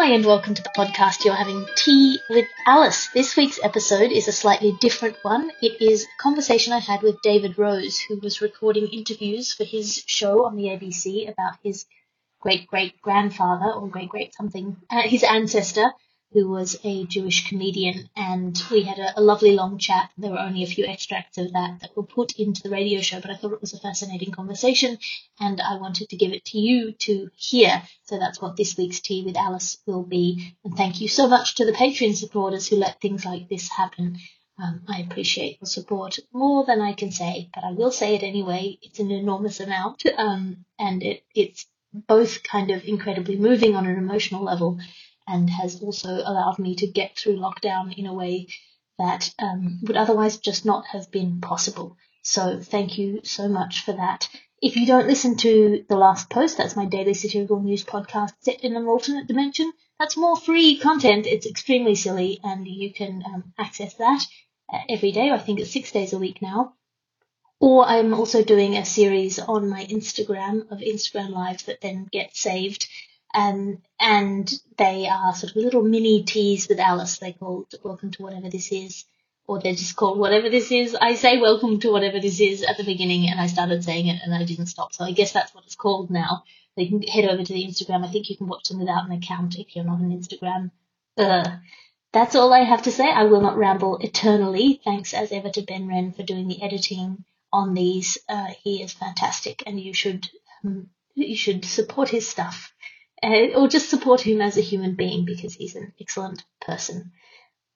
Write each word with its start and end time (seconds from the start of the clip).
Hi, 0.00 0.14
and 0.14 0.24
welcome 0.24 0.54
to 0.54 0.62
the 0.62 0.70
podcast. 0.74 1.26
You're 1.26 1.34
having 1.34 1.66
tea 1.76 2.18
with 2.30 2.46
Alice. 2.66 3.08
This 3.08 3.36
week's 3.36 3.60
episode 3.62 4.10
is 4.10 4.28
a 4.28 4.32
slightly 4.32 4.72
different 4.80 5.16
one. 5.20 5.52
It 5.60 5.82
is 5.82 6.04
a 6.04 6.22
conversation 6.22 6.72
I 6.72 6.78
had 6.78 7.02
with 7.02 7.20
David 7.20 7.58
Rose, 7.58 7.98
who 7.98 8.18
was 8.18 8.40
recording 8.40 8.86
interviews 8.86 9.52
for 9.52 9.64
his 9.64 10.02
show 10.06 10.46
on 10.46 10.56
the 10.56 10.68
ABC 10.68 11.30
about 11.30 11.58
his 11.62 11.84
great 12.40 12.66
great 12.66 13.02
grandfather 13.02 13.74
or 13.74 13.88
great 13.88 14.08
great 14.08 14.34
something, 14.34 14.78
uh, 14.88 15.02
his 15.02 15.22
ancestor, 15.22 15.92
who 16.32 16.48
was 16.48 16.78
a 16.84 17.04
Jewish 17.06 17.48
comedian, 17.48 18.08
and 18.14 18.56
we 18.70 18.82
had 18.82 18.98
a, 18.98 19.18
a, 19.18 19.20
lovely 19.20 19.56
long 19.56 19.78
chat. 19.78 20.10
There 20.16 20.30
were 20.30 20.38
only 20.38 20.62
a 20.62 20.68
few 20.68 20.84
extracts 20.86 21.38
of 21.38 21.52
that 21.52 21.80
that 21.80 21.96
were 21.96 22.04
put 22.04 22.38
into 22.38 22.62
the 22.62 22.70
radio 22.70 23.00
show, 23.00 23.20
but 23.20 23.30
I 23.30 23.36
thought 23.36 23.52
it 23.52 23.60
was 23.60 23.74
a 23.74 23.80
fascinating 23.80 24.30
conversation, 24.30 24.98
and 25.40 25.60
I 25.60 25.76
wanted 25.78 26.08
to 26.10 26.16
give 26.16 26.32
it 26.32 26.44
to 26.46 26.58
you 26.58 26.92
to 26.92 27.30
hear. 27.34 27.82
So 28.04 28.18
that's 28.18 28.40
what 28.40 28.56
this 28.56 28.76
week's 28.76 29.00
Tea 29.00 29.24
with 29.24 29.36
Alice 29.36 29.78
will 29.86 30.04
be. 30.04 30.54
And 30.64 30.76
thank 30.76 31.00
you 31.00 31.08
so 31.08 31.26
much 31.26 31.56
to 31.56 31.64
the 31.64 31.72
Patreon 31.72 32.14
supporters 32.14 32.68
who 32.68 32.76
let 32.76 33.00
things 33.00 33.24
like 33.24 33.48
this 33.48 33.68
happen. 33.68 34.18
Um, 34.62 34.82
I 34.86 35.00
appreciate 35.00 35.58
your 35.60 35.66
support 35.66 36.18
more 36.32 36.64
than 36.64 36.80
I 36.80 36.92
can 36.92 37.10
say, 37.10 37.48
but 37.54 37.64
I 37.64 37.72
will 37.72 37.90
say 37.90 38.14
it 38.14 38.22
anyway. 38.22 38.78
It's 38.82 39.00
an 39.00 39.10
enormous 39.10 39.58
amount, 39.58 40.04
um, 40.16 40.64
and 40.78 41.02
it, 41.02 41.24
it's 41.34 41.66
both 41.92 42.44
kind 42.44 42.70
of 42.70 42.84
incredibly 42.84 43.36
moving 43.36 43.74
on 43.74 43.86
an 43.86 43.96
emotional 43.96 44.44
level 44.44 44.78
and 45.30 45.48
has 45.48 45.80
also 45.80 46.08
allowed 46.08 46.58
me 46.58 46.74
to 46.76 46.86
get 46.86 47.16
through 47.16 47.36
lockdown 47.36 47.96
in 47.96 48.06
a 48.06 48.14
way 48.14 48.48
that 48.98 49.32
um, 49.38 49.80
would 49.84 49.96
otherwise 49.96 50.36
just 50.38 50.66
not 50.66 50.84
have 50.88 51.10
been 51.10 51.40
possible. 51.40 51.96
So 52.22 52.60
thank 52.60 52.98
you 52.98 53.20
so 53.24 53.48
much 53.48 53.84
for 53.84 53.92
that. 53.92 54.28
If 54.60 54.76
you 54.76 54.86
don't 54.86 55.06
listen 55.06 55.36
to 55.38 55.84
the 55.88 55.96
last 55.96 56.28
post, 56.28 56.58
that's 56.58 56.76
my 56.76 56.84
daily 56.84 57.14
satirical 57.14 57.60
news 57.60 57.82
podcast 57.82 58.32
set 58.40 58.62
in 58.62 58.76
an 58.76 58.86
alternate 58.86 59.26
dimension. 59.26 59.72
That's 59.98 60.18
more 60.18 60.36
free 60.36 60.78
content. 60.78 61.26
It's 61.26 61.46
extremely 61.46 61.94
silly, 61.94 62.40
and 62.44 62.66
you 62.66 62.92
can 62.92 63.22
um, 63.26 63.54
access 63.58 63.94
that 63.94 64.22
uh, 64.70 64.80
every 64.88 65.12
day. 65.12 65.30
I 65.30 65.38
think 65.38 65.60
it's 65.60 65.72
six 65.72 65.92
days 65.92 66.12
a 66.12 66.18
week 66.18 66.42
now. 66.42 66.74
Or 67.58 67.86
I'm 67.86 68.12
also 68.12 68.42
doing 68.42 68.76
a 68.76 68.84
series 68.84 69.38
on 69.38 69.68
my 69.68 69.84
Instagram 69.86 70.70
of 70.70 70.78
Instagram 70.78 71.30
lives 71.30 71.64
that 71.64 71.80
then 71.80 72.08
get 72.10 72.36
saved 72.36 72.86
um, 73.34 73.82
and 73.98 74.52
they 74.76 75.08
are 75.08 75.34
sort 75.34 75.52
of 75.52 75.56
little 75.56 75.82
mini 75.82 76.22
teas 76.24 76.68
with 76.68 76.80
Alice. 76.80 77.18
They 77.18 77.32
called 77.32 77.74
Welcome 77.82 78.10
to 78.12 78.22
Whatever 78.22 78.50
This 78.50 78.72
Is, 78.72 79.04
or 79.46 79.60
they're 79.60 79.74
just 79.74 79.96
called 79.96 80.18
Whatever 80.18 80.48
This 80.48 80.72
Is. 80.72 80.94
I 80.94 81.14
say 81.14 81.38
Welcome 81.38 81.80
to 81.80 81.92
Whatever 81.92 82.20
This 82.20 82.40
Is 82.40 82.62
at 82.62 82.76
the 82.76 82.84
beginning, 82.84 83.28
and 83.28 83.40
I 83.40 83.46
started 83.46 83.84
saying 83.84 84.08
it, 84.08 84.20
and 84.24 84.34
I 84.34 84.44
didn't 84.44 84.66
stop. 84.66 84.92
So 84.92 85.04
I 85.04 85.12
guess 85.12 85.32
that's 85.32 85.54
what 85.54 85.64
it's 85.64 85.76
called 85.76 86.10
now. 86.10 86.44
You 86.76 86.88
can 86.88 87.02
head 87.02 87.28
over 87.28 87.42
to 87.42 87.52
the 87.52 87.66
Instagram. 87.66 88.06
I 88.06 88.10
think 88.10 88.30
you 88.30 88.36
can 88.36 88.46
watch 88.46 88.68
them 88.68 88.78
without 88.78 89.04
an 89.04 89.12
account 89.12 89.58
if 89.58 89.76
you're 89.76 89.84
not 89.84 90.00
on 90.00 90.10
Instagram. 90.10 90.70
That's 92.12 92.34
all 92.34 92.52
I 92.52 92.60
have 92.64 92.82
to 92.82 92.92
say. 92.92 93.08
I 93.08 93.24
will 93.24 93.40
not 93.40 93.56
ramble 93.56 93.98
eternally. 93.98 94.80
Thanks 94.84 95.14
as 95.14 95.30
ever 95.30 95.50
to 95.50 95.62
Ben 95.62 95.86
Wren 95.86 96.12
for 96.12 96.22
doing 96.24 96.48
the 96.48 96.62
editing 96.62 97.24
on 97.52 97.74
these. 97.74 98.18
Uh, 98.28 98.48
he 98.62 98.82
is 98.82 98.92
fantastic, 98.92 99.62
and 99.66 99.80
you 99.80 99.94
should 99.94 100.28
um, 100.64 100.90
you 101.14 101.36
should 101.36 101.64
support 101.64 102.08
his 102.08 102.28
stuff 102.28 102.72
uh, 103.22 103.48
or 103.54 103.68
just 103.68 103.90
support 103.90 104.20
him 104.20 104.40
as 104.40 104.56
a 104.56 104.62
human 104.62 104.94
being 104.94 105.24
because 105.24 105.54
he's 105.54 105.76
an 105.76 105.92
excellent 106.00 106.44
person. 106.60 107.12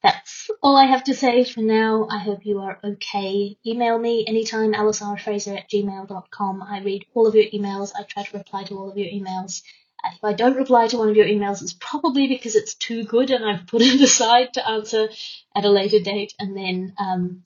That's 0.02 0.50
all 0.62 0.76
I 0.76 0.84
have 0.84 1.04
to 1.04 1.14
say 1.14 1.44
for 1.44 1.62
now. 1.62 2.06
I 2.10 2.18
hope 2.18 2.44
you 2.44 2.60
are 2.60 2.78
okay. 2.84 3.56
Email 3.66 3.98
me 3.98 4.26
anytime, 4.26 4.74
alisarfraser 4.74 5.56
at 5.56 5.70
gmail.com. 5.70 6.62
I 6.62 6.82
read 6.82 7.06
all 7.14 7.26
of 7.26 7.34
your 7.34 7.46
emails. 7.46 7.92
I 7.98 8.02
try 8.02 8.22
to 8.22 8.36
reply 8.36 8.64
to 8.64 8.74
all 8.76 8.90
of 8.90 8.98
your 8.98 9.08
emails. 9.08 9.62
If 10.04 10.22
I 10.22 10.34
don't 10.34 10.58
reply 10.58 10.88
to 10.88 10.98
one 10.98 11.08
of 11.08 11.16
your 11.16 11.24
emails, 11.24 11.62
it's 11.62 11.72
probably 11.72 12.28
because 12.28 12.54
it's 12.54 12.74
too 12.74 13.04
good 13.04 13.30
and 13.30 13.46
I've 13.46 13.66
put 13.66 13.80
it 13.80 13.98
aside 14.02 14.52
to 14.54 14.68
answer 14.68 15.08
at 15.56 15.64
a 15.64 15.70
later 15.70 16.00
date 16.00 16.34
and 16.38 16.54
then 16.54 16.94
um, 16.98 17.42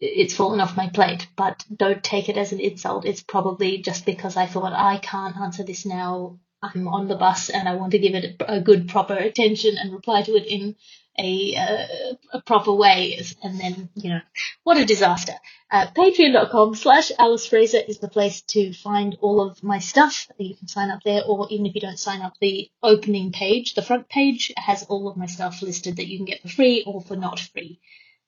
it's 0.00 0.34
fallen 0.34 0.60
off 0.60 0.76
my 0.76 0.88
plate. 0.88 1.28
But 1.36 1.64
don't 1.72 2.02
take 2.02 2.28
it 2.28 2.36
as 2.36 2.50
an 2.50 2.58
insult. 2.58 3.04
It's 3.04 3.22
probably 3.22 3.78
just 3.78 4.04
because 4.04 4.36
I 4.36 4.46
thought 4.46 4.72
I 4.72 4.98
can't 4.98 5.36
answer 5.36 5.62
this 5.62 5.86
now. 5.86 6.40
I'm 6.62 6.86
on 6.86 7.08
the 7.08 7.16
bus 7.16 7.50
and 7.50 7.68
I 7.68 7.74
want 7.74 7.92
to 7.92 7.98
give 7.98 8.14
it 8.14 8.36
a, 8.40 8.60
good 8.60 8.88
proper 8.88 9.14
attention 9.14 9.76
and 9.78 9.92
reply 9.92 10.22
to 10.22 10.36
it 10.36 10.46
in 10.46 10.76
a, 11.18 11.56
uh, 11.56 12.14
a 12.34 12.42
proper 12.42 12.72
way. 12.72 13.20
And 13.42 13.60
then, 13.60 13.88
you 13.94 14.10
know, 14.10 14.20
what 14.62 14.78
a 14.78 14.84
disaster. 14.84 15.34
Uh, 15.70 15.88
Patreon.com 15.88 16.76
slash 16.76 17.10
Alice 17.18 17.46
Fraser 17.46 17.80
is 17.86 17.98
the 17.98 18.08
place 18.08 18.42
to 18.42 18.72
find 18.72 19.16
all 19.20 19.40
of 19.40 19.62
my 19.64 19.80
stuff. 19.80 20.28
You 20.38 20.54
can 20.54 20.68
sign 20.68 20.90
up 20.90 21.00
there, 21.04 21.22
or 21.26 21.48
even 21.50 21.66
if 21.66 21.74
you 21.74 21.80
don't 21.80 21.98
sign 21.98 22.20
up, 22.20 22.34
the 22.40 22.70
opening 22.82 23.32
page, 23.32 23.74
the 23.74 23.82
front 23.82 24.08
page, 24.08 24.52
has 24.56 24.84
all 24.84 25.08
of 25.08 25.16
my 25.16 25.26
stuff 25.26 25.62
listed 25.62 25.96
that 25.96 26.06
you 26.06 26.18
can 26.18 26.26
get 26.26 26.42
for 26.42 26.48
free 26.48 26.84
or 26.86 27.00
for 27.00 27.16
not 27.16 27.40
free. 27.40 27.80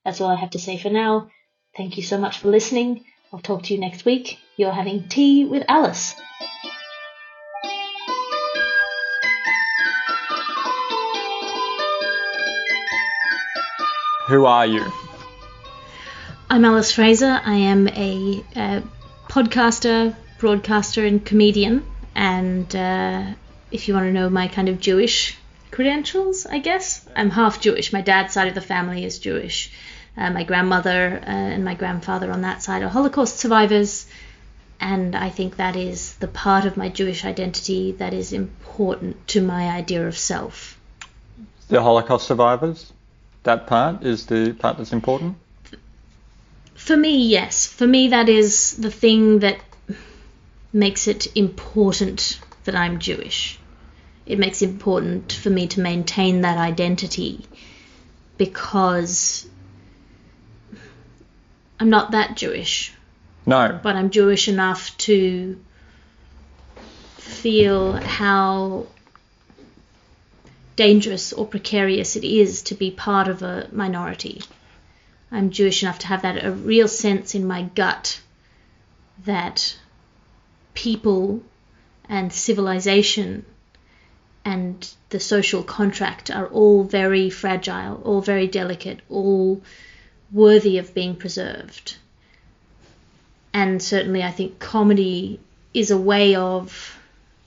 That's 0.05 0.21
all 0.21 0.31
I 0.31 0.37
have 0.37 0.51
to 0.51 0.59
say 0.59 0.77
for 0.77 0.91
now. 0.91 1.31
Thank 1.77 1.97
you 1.97 2.03
so 2.03 2.19
much 2.19 2.39
for 2.39 2.49
listening. 2.49 3.05
I'll 3.33 3.41
talk 3.41 3.65
to 3.65 3.75
you 3.75 3.81
next 3.81 4.05
week. 4.05 4.39
You're 4.57 4.73
having 4.73 5.09
tea 5.09 5.45
with 5.45 5.65
Alice. 5.69 6.15
Who 14.29 14.47
are 14.47 14.67
you? 14.67 14.91
I'm 16.49 16.65
Alice 16.65 16.93
Fraser. 16.93 17.43
I 17.45 17.57
am 17.57 17.89
a, 17.89 18.43
a 18.57 18.83
podcaster, 19.29 20.17
broadcaster, 20.39 21.05
and 21.05 21.23
comedian. 21.23 21.85
And 22.15 22.75
uh, 22.75 23.35
if 23.71 23.87
you 23.87 23.93
want 23.93 24.07
to 24.07 24.13
know 24.13 24.31
my 24.31 24.49
kind 24.49 24.71
of 24.71 24.81
Jewish 24.81 25.37
credentials, 25.71 26.47
I 26.47 26.59
guess, 26.61 27.07
I'm 27.15 27.29
half 27.29 27.61
Jewish. 27.61 27.93
My 27.93 28.01
dad's 28.01 28.33
side 28.33 28.49
of 28.49 28.55
the 28.55 28.63
family 28.63 29.05
is 29.05 29.19
Jewish. 29.19 29.71
Uh, 30.17 30.31
my 30.31 30.45
grandmother 30.45 31.21
uh, 31.23 31.27
and 31.27 31.63
my 31.63 31.75
grandfather 31.75 32.33
on 32.33 32.41
that 32.43 32.63
side 32.63 32.83
are 32.83 32.89
Holocaust 32.89 33.39
survivors. 33.39 34.07
And 34.81 35.15
I 35.15 35.29
think 35.29 35.57
that 35.57 35.77
is 35.77 36.15
the 36.15 36.29
part 36.29 36.65
of 36.65 36.79
my 36.79 36.89
Jewish 36.89 37.27
identity 37.27 37.93
that 37.93 38.15
is 38.15 38.33
important 38.33 39.29
to 39.29 39.43
my 39.43 39.69
idea 39.69 40.09
of 40.09 40.17
self. 40.17 40.81
The 41.69 41.83
Holocaust 41.83 42.27
survivors? 42.27 42.91
That 43.45 43.67
part 43.67 44.03
is 44.03 44.27
the 44.27 44.53
part 44.53 44.79
that's 44.79 44.93
important? 44.93 45.37
For 46.75 46.97
me, 46.97 47.27
yes. 47.29 47.67
For 47.67 47.87
me, 47.87 48.09
that 48.09 48.29
is 48.29 48.77
the 48.77 48.91
thing 48.91 49.39
that 49.39 49.59
makes 50.73 51.07
it 51.07 51.35
important 51.37 52.41
that 52.65 52.75
I'm 52.75 52.99
Jewish. 52.99 53.59
It 54.27 54.39
makes 54.39 54.63
it 54.63 54.71
important 54.71 55.33
for 55.33 55.51
me 55.51 55.67
to 55.69 55.81
maintain 55.81 56.41
that 56.43 56.59
identity 56.59 57.47
because 58.37 59.47
I'm 61.79 61.91
not 61.91 62.11
that 62.13 62.37
Jewish. 62.37 62.93
No. 63.47 63.79
But 63.83 63.97
I'm 63.97 64.11
Jewish 64.11 64.49
enough 64.49 64.97
to 64.99 65.59
feel 67.19 67.93
how 67.93 68.87
dangerous 70.77 71.33
or 71.33 71.47
precarious 71.47 72.17
it 72.17 72.25
is 72.25 72.63
to 72.63 72.75
be 72.75 72.91
part 72.91 73.29
of 73.29 73.43
a 73.43 73.69
minority. 73.73 74.43
I'm 75.31 75.51
Jewish 75.51 75.83
enough 75.83 75.99
to 76.01 76.07
have 76.09 76.23
that 76.23 76.45
a 76.45 76.53
real 76.53 76.89
sense 76.89 77.35
in 77.35 77.47
my 77.47 77.63
gut 77.63 78.21
that 79.25 79.77
people 80.75 81.43
and 82.09 82.33
civilization 82.33 83.45
and 84.45 84.89
the 85.09 85.21
social 85.21 85.63
contract 85.63 86.31
are 86.31 86.47
all 86.49 86.85
very 86.85 87.31
fragile, 87.31 88.03
all 88.05 88.21
very 88.21 88.47
delicate, 88.47 89.01
all 89.09 89.63
worthy 90.31 90.79
of 90.79 90.95
being 90.95 91.17
preserved. 91.17 91.97
And 93.53 93.83
certainly, 93.83 94.23
I 94.23 94.33
think 94.33 94.59
comedy 94.59 95.41
is 95.73 95.91
a 95.91 95.97
way 95.97 96.35
of 96.35 96.99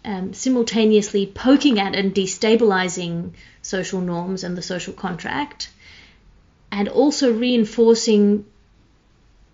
um, 0.08 0.34
simultaneously 0.34 1.28
poking 1.28 1.80
at 1.80 1.94
and 1.94 2.16
destabilizing 2.16 3.32
social 3.62 4.00
norms 4.00 4.44
and 4.46 4.58
the 4.58 4.62
social 4.62 4.94
contract, 4.94 5.70
and 6.72 6.88
also 6.88 7.34
reinforcing 7.34 8.46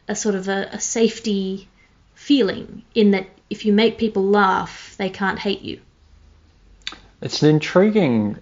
a 0.07 0.15
sort 0.15 0.35
of 0.35 0.47
a, 0.47 0.69
a 0.71 0.79
safety 0.79 1.67
feeling 2.13 2.83
in 2.93 3.11
that 3.11 3.27
if 3.49 3.65
you 3.65 3.73
make 3.73 3.97
people 3.97 4.23
laugh, 4.23 4.95
they 4.97 5.09
can't 5.09 5.39
hate 5.39 5.61
you. 5.61 5.81
It's 7.21 7.41
an 7.41 7.49
intriguing 7.49 8.37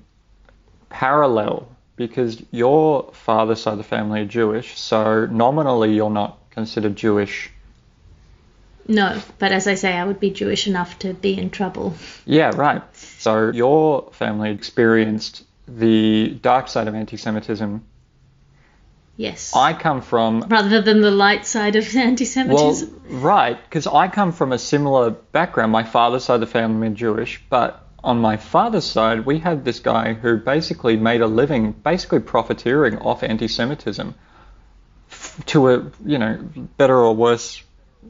parallel 0.89 1.69
because 1.95 2.43
your 2.51 3.09
father's 3.13 3.61
side 3.61 3.73
of 3.73 3.77
the 3.77 3.83
family 3.85 4.21
are 4.21 4.25
Jewish, 4.25 4.77
so 4.77 5.27
nominally 5.27 5.93
you're 5.93 6.09
not 6.09 6.37
considered 6.49 6.97
Jewish 6.97 7.51
no, 8.91 9.21
but 9.39 9.51
as 9.51 9.67
I 9.67 9.75
say, 9.75 9.93
I 9.93 10.03
would 10.03 10.19
be 10.19 10.31
Jewish 10.31 10.67
enough 10.67 10.99
to 10.99 11.13
be 11.13 11.37
in 11.37 11.49
trouble. 11.49 11.95
Yeah, 12.25 12.51
right. 12.55 12.83
So 12.95 13.51
your 13.51 14.11
family 14.11 14.51
experienced 14.51 15.43
the 15.67 16.29
dark 16.41 16.67
side 16.67 16.87
of 16.87 16.95
anti 16.95 17.17
Semitism. 17.17 17.83
Yes. 19.15 19.53
I 19.55 19.73
come 19.73 20.01
from. 20.01 20.41
Rather 20.49 20.81
than 20.81 21.01
the 21.01 21.11
light 21.11 21.45
side 21.45 21.75
of 21.75 21.95
anti 21.95 22.25
Semitism. 22.25 23.01
Well, 23.09 23.21
right, 23.21 23.57
because 23.63 23.87
I 23.87 24.07
come 24.07 24.31
from 24.31 24.51
a 24.51 24.59
similar 24.59 25.11
background. 25.11 25.71
My 25.71 25.83
father's 25.83 26.25
side 26.25 26.35
of 26.35 26.41
the 26.41 26.47
family 26.47 26.87
is 26.87 26.97
Jewish, 26.97 27.41
but 27.49 27.87
on 28.03 28.19
my 28.19 28.37
father's 28.37 28.85
side, 28.85 29.25
we 29.25 29.39
had 29.39 29.63
this 29.63 29.79
guy 29.79 30.13
who 30.13 30.37
basically 30.37 30.97
made 30.97 31.21
a 31.21 31.27
living, 31.27 31.71
basically 31.71 32.19
profiteering 32.19 32.97
off 32.97 33.23
anti-Semitism 33.23 34.15
to 35.45 35.69
a 35.69 35.91
you 36.05 36.17
know 36.17 36.37
better 36.77 36.95
or 36.95 37.15
worse 37.15 37.61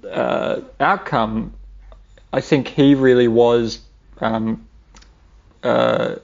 uh, 0.10 0.62
outcome. 0.80 1.54
I 2.34 2.42
think 2.42 2.68
he 2.68 2.96
really 2.96 3.28
was 3.28 3.80
um, 4.20 4.68
uh, 5.64 6.16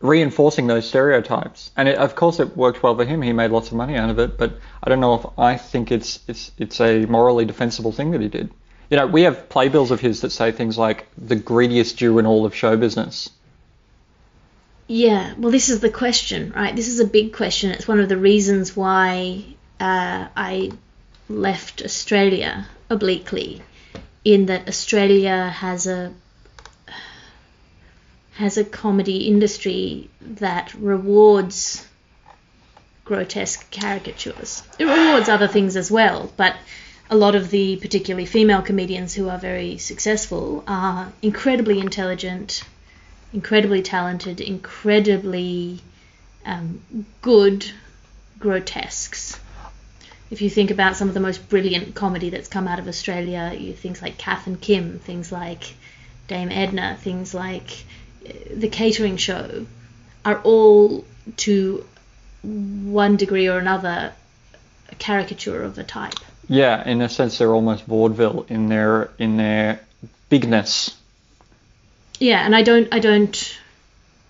reinforcing 0.00 0.66
those 0.66 0.88
stereotypes, 0.88 1.70
and 1.76 1.88
it, 1.88 1.96
of 1.96 2.14
course 2.14 2.40
it 2.40 2.56
worked 2.56 2.82
well 2.82 2.96
for 2.96 3.04
him. 3.04 3.22
He 3.22 3.32
made 3.32 3.50
lots 3.50 3.68
of 3.68 3.74
money 3.74 3.96
out 3.96 4.10
of 4.10 4.18
it, 4.18 4.36
but 4.38 4.54
I 4.82 4.88
don't 4.88 5.00
know 5.00 5.14
if 5.14 5.26
I 5.38 5.56
think 5.56 5.92
it's 5.92 6.20
it's 6.28 6.52
it's 6.58 6.80
a 6.80 7.06
morally 7.06 7.44
defensible 7.44 7.92
thing 7.92 8.10
that 8.12 8.20
he 8.20 8.28
did. 8.28 8.50
You 8.90 8.96
know, 8.96 9.06
we 9.06 9.22
have 9.22 9.48
playbills 9.48 9.92
of 9.92 10.00
his 10.00 10.22
that 10.22 10.30
say 10.30 10.50
things 10.50 10.76
like 10.76 11.06
the 11.16 11.36
greediest 11.36 11.96
Jew 11.96 12.18
in 12.18 12.26
all 12.26 12.44
of 12.44 12.54
show 12.54 12.76
business. 12.76 13.30
Yeah, 14.88 15.34
well, 15.38 15.52
this 15.52 15.68
is 15.68 15.78
the 15.78 15.90
question, 15.90 16.52
right? 16.56 16.74
This 16.74 16.88
is 16.88 16.98
a 16.98 17.06
big 17.06 17.32
question. 17.32 17.70
It's 17.70 17.86
one 17.86 18.00
of 18.00 18.08
the 18.08 18.16
reasons 18.16 18.76
why 18.76 19.44
uh, 19.78 20.26
I 20.36 20.72
left 21.28 21.82
Australia 21.82 22.66
obliquely, 22.90 23.62
in 24.24 24.46
that 24.46 24.68
Australia 24.68 25.48
has 25.48 25.86
a 25.86 26.12
has 28.34 28.56
a 28.56 28.64
comedy 28.64 29.28
industry 29.28 30.08
that 30.20 30.72
rewards 30.74 31.86
grotesque 33.04 33.70
caricatures. 33.70 34.62
It 34.78 34.84
rewards 34.84 35.28
other 35.28 35.48
things 35.48 35.76
as 35.76 35.90
well, 35.90 36.32
but 36.36 36.56
a 37.10 37.16
lot 37.16 37.34
of 37.34 37.50
the 37.50 37.76
particularly 37.76 38.24
female 38.24 38.62
comedians 38.62 39.12
who 39.14 39.28
are 39.28 39.38
very 39.38 39.78
successful 39.78 40.64
are 40.66 41.12
incredibly 41.20 41.80
intelligent, 41.80 42.62
incredibly 43.32 43.82
talented, 43.82 44.40
incredibly 44.40 45.80
um, 46.46 46.80
good 47.20 47.70
grotesques. 48.38 49.38
If 50.30 50.42
you 50.42 50.50
think 50.50 50.70
about 50.70 50.96
some 50.96 51.08
of 51.08 51.14
the 51.14 51.20
most 51.20 51.48
brilliant 51.48 51.94
comedy 51.94 52.30
that's 52.30 52.48
come 52.48 52.68
out 52.68 52.78
of 52.78 52.86
Australia, 52.86 53.52
you 53.58 53.72
things 53.72 54.00
like 54.00 54.16
Kath 54.16 54.46
and 54.46 54.60
Kim, 54.60 54.98
things 55.00 55.32
like 55.32 55.74
Dame 56.28 56.52
Edna, 56.52 56.96
things 57.00 57.34
like 57.34 57.84
uh, 58.24 58.32
the 58.54 58.68
catering 58.68 59.16
show, 59.16 59.66
are 60.24 60.40
all 60.42 61.04
to 61.38 61.84
one 62.42 63.16
degree 63.16 63.48
or 63.48 63.58
another 63.58 64.12
a 64.88 64.94
caricature 64.96 65.62
of 65.62 65.78
a 65.78 65.84
type. 65.84 66.14
Yeah, 66.48 66.86
in 66.88 67.00
a 67.00 67.08
sense, 67.08 67.38
they're 67.38 67.54
almost 67.54 67.84
vaudeville 67.84 68.46
in 68.48 68.68
their 68.68 69.10
in 69.18 69.36
their 69.36 69.80
bigness. 70.28 70.96
Yeah, 72.18 72.44
and 72.44 72.54
I 72.54 72.62
don't 72.62 72.88
I 72.92 72.98
don't 72.98 73.58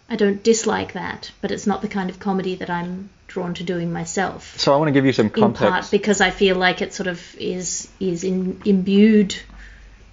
I 0.08 0.16
don't 0.16 0.42
dislike 0.42 0.92
that, 0.92 1.30
but 1.40 1.50
it's 1.50 1.66
not 1.66 1.82
the 1.82 1.88
kind 1.88 2.10
of 2.10 2.18
comedy 2.18 2.56
that 2.56 2.68
I'm 2.68 3.10
drawn 3.34 3.54
to 3.54 3.64
doing 3.64 3.92
myself. 3.92 4.58
So 4.58 4.74
I 4.74 4.76
want 4.76 4.88
to 4.88 4.92
give 4.92 5.06
you 5.06 5.12
some 5.12 5.26
In 5.26 5.32
context. 5.32 5.70
part 5.70 5.90
because 5.90 6.20
I 6.20 6.30
feel 6.30 6.56
like 6.56 6.82
it 6.82 6.92
sort 6.92 7.06
of 7.06 7.18
is 7.38 7.88
is 7.98 8.24
in, 8.24 8.60
imbued 8.64 9.34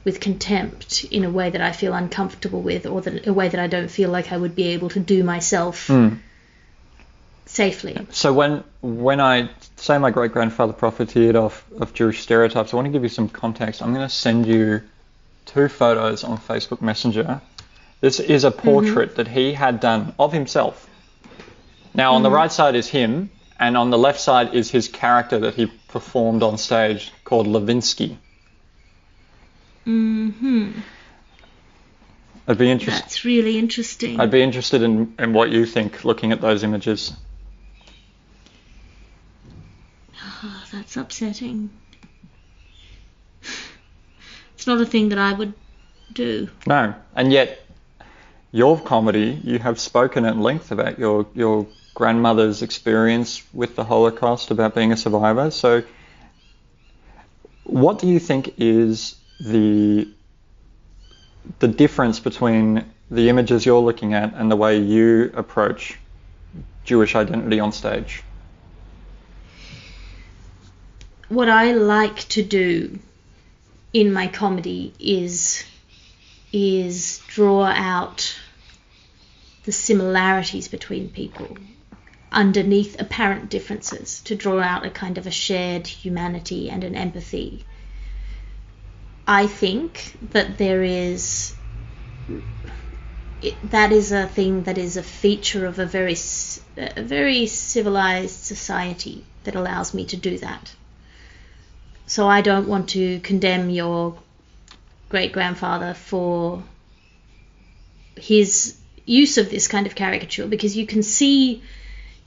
with 0.06 0.20
contempt 0.22 1.04
in 1.12 1.24
a 1.26 1.30
way 1.30 1.50
that 1.50 1.62
I 1.62 1.72
feel 1.74 1.94
uncomfortable 1.94 2.62
with, 2.62 2.86
or 2.86 3.02
that 3.02 3.28
a 3.28 3.34
way 3.34 3.50
that 3.50 3.60
I 3.60 3.68
don't 3.68 3.90
feel 3.92 4.10
like 4.10 4.32
I 4.32 4.38
would 4.38 4.56
be 4.56 4.68
able 4.76 4.90
to 4.90 5.00
do 5.00 5.24
myself 5.24 5.88
Hmm. 5.88 6.10
safely. 7.46 8.08
So 8.12 8.34
when 8.34 8.64
when 8.82 9.20
I 9.20 9.50
say 9.76 9.98
my 9.98 10.12
great 10.12 10.32
grandfather 10.32 10.74
profiteered 10.74 11.36
off 11.36 11.66
of 11.80 11.94
Jewish 11.94 12.22
stereotypes, 12.22 12.74
I 12.74 12.76
want 12.78 12.86
to 12.88 12.92
give 12.92 13.04
you 13.04 13.10
some 13.10 13.30
context. 13.30 13.82
I'm 13.82 13.94
going 13.94 14.08
to 14.08 14.14
send 14.14 14.46
you 14.46 14.82
two 15.46 15.68
photos 15.68 16.24
on 16.24 16.38
Facebook 16.38 16.82
Messenger. 16.82 17.42
This 18.02 18.20
is 18.20 18.44
a 18.44 18.52
portrait 18.52 19.16
that 19.16 19.28
he 19.28 19.54
had 19.54 19.80
done 19.80 20.14
of 20.20 20.32
himself. 20.32 20.88
Now 21.94 22.14
on 22.14 22.24
the 22.24 22.32
right 22.32 22.52
side 22.52 22.76
is 22.76 22.88
him, 22.88 23.30
and 23.60 23.76
on 23.76 23.90
the 23.90 23.98
left 23.98 24.20
side 24.20 24.54
is 24.54 24.70
his 24.70 24.88
character 24.88 25.40
that 25.40 25.56
he 25.56 25.68
performed 25.88 26.44
on 26.44 26.58
stage 26.58 27.12
called 27.24 27.48
Levinsky. 27.48 28.18
Hmm. 29.84 30.72
I'd 32.48 32.58
be 32.58 32.72
interested. 32.72 33.04
That's 33.04 33.26
really 33.26 33.58
interesting. 33.58 34.20
I'd 34.20 34.32
be 34.32 34.42
interested 34.42 34.82
in, 34.82 35.16
in 35.20 35.34
what 35.34 35.50
you 35.50 35.66
think 35.66 36.06
looking 36.06 36.32
at 36.32 36.40
those 36.40 36.64
images. 36.64 37.14
Oh, 40.44 40.64
that's 40.72 40.96
upsetting. 40.96 41.70
It's 44.56 44.68
not 44.68 44.80
a 44.80 44.86
thing 44.86 45.10
that 45.10 45.20
I 45.20 45.34
would 45.34 45.54
do. 46.14 46.50
No, 46.66 46.96
and 47.16 47.32
yet 47.32 47.67
your 48.52 48.80
comedy, 48.80 49.40
you 49.44 49.60
have 49.60 49.80
spoken 49.80 50.26
at 50.26 50.38
length 50.38 50.72
about 50.72 51.00
your 51.00 51.26
your 51.34 51.68
grandmother's 51.94 52.62
experience 52.62 53.42
with 53.54 53.76
the 53.76 53.84
Holocaust, 53.84 54.52
about 54.52 54.76
being 54.76 54.92
a 54.92 54.98
survivor. 54.98 55.50
So, 55.52 55.84
what 57.64 58.00
do 58.00 58.08
you 58.08 58.20
think 58.20 58.54
is 58.58 59.16
the 59.40 60.08
the 61.60 61.68
difference 61.68 62.20
between 62.20 62.86
the 63.10 63.30
images 63.30 63.66
you're 63.66 63.82
looking 63.82 64.14
at 64.14 64.34
and 64.34 64.52
the 64.52 64.56
way 64.56 64.80
you 64.80 65.32
approach 65.34 65.98
Jewish 66.84 67.16
identity 67.16 67.60
on 67.60 67.72
stage? 67.72 68.24
What 71.30 71.50
I 71.50 71.74
like 71.74 72.20
to 72.30 72.44
do 72.44 73.00
in 73.92 74.14
my 74.14 74.28
comedy 74.28 74.94
is 75.00 75.66
is 76.54 77.22
draw 77.28 77.66
out 77.66 78.37
the 79.68 79.74
similarities 79.74 80.70
between 80.70 81.10
people 81.10 81.58
underneath 82.32 83.02
apparent 83.02 83.50
differences 83.50 84.22
to 84.22 84.34
draw 84.34 84.62
out 84.62 84.86
a 84.86 84.90
kind 84.90 85.18
of 85.18 85.28
a 85.28 85.32
shared 85.32 85.86
humanity 85.86 86.70
and 86.70 86.86
an 86.86 86.96
empathy. 86.96 87.66
I 89.28 89.46
think 89.46 90.18
that 90.32 90.58
there 90.58 90.84
is 90.84 91.54
it, 93.42 93.56
that 93.72 93.92
is 93.92 94.14
a 94.14 94.26
thing 94.26 94.64
that 94.64 94.78
is 94.78 94.96
a 94.96 95.04
feature 95.04 95.66
of 95.66 95.80
a 95.80 95.86
very 95.86 96.16
a 96.78 97.04
very 97.04 97.46
civilized 97.46 98.40
society 98.46 99.26
that 99.44 99.56
allows 99.56 99.94
me 99.94 100.06
to 100.06 100.16
do 100.16 100.38
that. 100.38 100.74
So 102.06 102.26
I 102.30 102.40
don't 102.40 102.70
want 102.70 102.88
to 102.92 103.20
condemn 103.20 103.70
your 103.70 104.18
great 105.10 105.34
grandfather 105.34 105.94
for 105.94 106.64
his 108.16 108.78
use 109.08 109.38
of 109.38 109.50
this 109.50 109.68
kind 109.68 109.88
of 109.88 109.96
caricature 109.96 110.46
because 110.46 110.76
you 110.76 110.86
can 110.86 111.02
see 111.02 111.64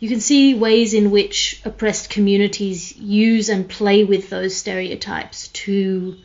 you 0.00 0.08
can 0.08 0.20
see 0.20 0.54
ways 0.54 0.94
in 0.94 1.10
which 1.10 1.60
oppressed 1.64 2.08
communities 2.08 2.96
use 2.96 3.50
and 3.50 3.68
play 3.68 4.02
with 4.02 4.30
those 4.30 4.56
stereotypes 4.56 5.48
to 5.48 6.16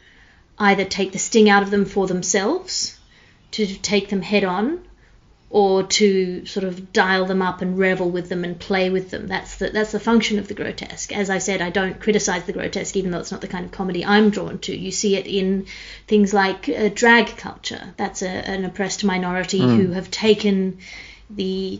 either 0.57 0.85
take 0.85 1.11
the 1.11 1.19
sting 1.19 1.49
out 1.49 1.61
of 1.61 1.71
them 1.71 1.83
for 1.83 2.07
themselves, 2.07 2.97
to 3.51 3.65
take 3.65 4.07
them 4.07 4.21
head 4.21 4.45
on, 4.45 4.79
or 5.55 5.83
to 5.83 6.45
sort 6.45 6.65
of 6.65 6.91
dial 6.91 7.23
them 7.25 7.41
up 7.41 7.61
and 7.61 7.79
revel 7.79 8.09
with 8.09 8.27
them 8.27 8.43
and 8.43 8.59
play 8.59 8.89
with 8.89 9.09
them. 9.09 9.25
That's 9.25 9.55
the 9.55 9.69
that's 9.69 9.93
the 9.93 10.01
function 10.01 10.37
of 10.37 10.49
the 10.49 10.53
grotesque. 10.53 11.15
As 11.15 11.29
I 11.29 11.37
said, 11.37 11.61
I 11.61 11.69
don't 11.69 11.97
criticize 11.97 12.43
the 12.43 12.51
grotesque, 12.51 12.97
even 12.97 13.11
though 13.11 13.19
it's 13.19 13.31
not 13.31 13.39
the 13.39 13.47
kind 13.47 13.63
of 13.63 13.71
comedy 13.71 14.03
I'm 14.03 14.31
drawn 14.31 14.59
to. 14.59 14.75
You 14.75 14.91
see 14.91 15.15
it 15.15 15.27
in 15.27 15.67
things 16.07 16.33
like 16.33 16.67
uh, 16.67 16.89
drag 16.93 17.37
culture. 17.37 17.93
That's 17.95 18.21
a, 18.21 18.27
an 18.27 18.65
oppressed 18.65 19.05
minority 19.05 19.61
who 19.61 19.93
have 19.93 20.11
taken 20.11 20.79
the 21.29 21.79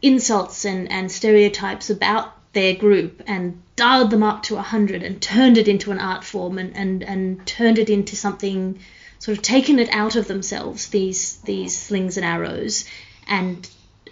insults 0.00 0.64
and, 0.64 0.88
and 0.92 1.10
stereotypes 1.10 1.90
about 1.90 2.32
their 2.52 2.76
group 2.76 3.24
and 3.26 3.60
dialed 3.74 4.10
them 4.10 4.22
up 4.22 4.44
to 4.44 4.54
100 4.54 5.02
and 5.02 5.20
turned 5.20 5.58
it 5.58 5.66
into 5.66 5.90
an 5.90 5.98
art 5.98 6.22
form 6.22 6.58
and, 6.58 6.76
and, 6.76 7.02
and 7.02 7.44
turned 7.44 7.80
it 7.80 7.90
into 7.90 8.14
something 8.14 8.78
sort 9.20 9.36
of 9.38 9.42
taken 9.42 9.78
it 9.78 9.88
out 9.92 10.16
of 10.16 10.26
themselves 10.26 10.88
these 10.88 11.36
these 11.42 11.76
slings 11.76 12.16
and 12.16 12.26
arrows 12.26 12.84
and 13.28 13.68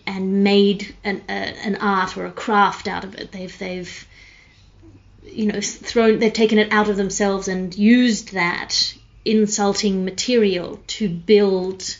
and 0.06 0.42
made 0.44 0.94
an, 1.04 1.22
a, 1.28 1.32
an 1.32 1.76
art 1.76 2.16
or 2.16 2.24
a 2.24 2.32
craft 2.32 2.88
out 2.88 3.04
of 3.04 3.14
it. 3.16 3.32
They've 3.32 3.58
they've 3.58 4.06
you 5.24 5.46
know 5.46 5.60
thrown 5.60 6.18
they've 6.20 6.32
taken 6.32 6.58
it 6.58 6.72
out 6.72 6.88
of 6.88 6.96
themselves 6.96 7.48
and 7.48 7.76
used 7.76 8.32
that 8.32 8.94
insulting 9.24 10.04
material 10.04 10.80
to 10.86 11.08
build 11.08 11.98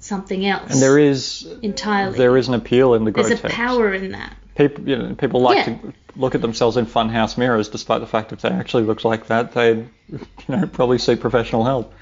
something 0.00 0.44
else 0.46 0.72
And 0.72 0.82
there 0.82 0.98
is 0.98 1.48
entirely. 1.62 2.18
there 2.18 2.36
is 2.36 2.48
an 2.48 2.54
appeal 2.54 2.94
in 2.94 3.04
the 3.04 3.10
there's 3.10 3.28
grotesque. 3.28 3.44
a 3.44 3.48
power 3.48 3.94
in 3.94 4.12
that 4.12 4.36
people 4.58 4.88
you 4.88 4.96
know 4.96 5.14
people 5.14 5.40
like 5.40 5.56
Yeah. 5.66 5.76
to 5.76 5.92
look 6.16 6.34
at 6.34 6.42
themselves 6.42 6.76
in 6.76 6.86
funhouse 6.86 7.38
mirrors 7.38 7.68
despite 7.68 8.00
the 8.00 8.06
fact 8.14 8.32
if 8.32 8.40
they 8.42 8.50
actually 8.50 8.82
looked 8.84 9.04
like 9.04 9.28
that 9.28 9.52
they'd 9.52 9.88
you 10.08 10.20
know 10.48 10.66
probably 10.66 10.98
seek 10.98 11.20
professional 11.20 11.64
help 11.64 11.92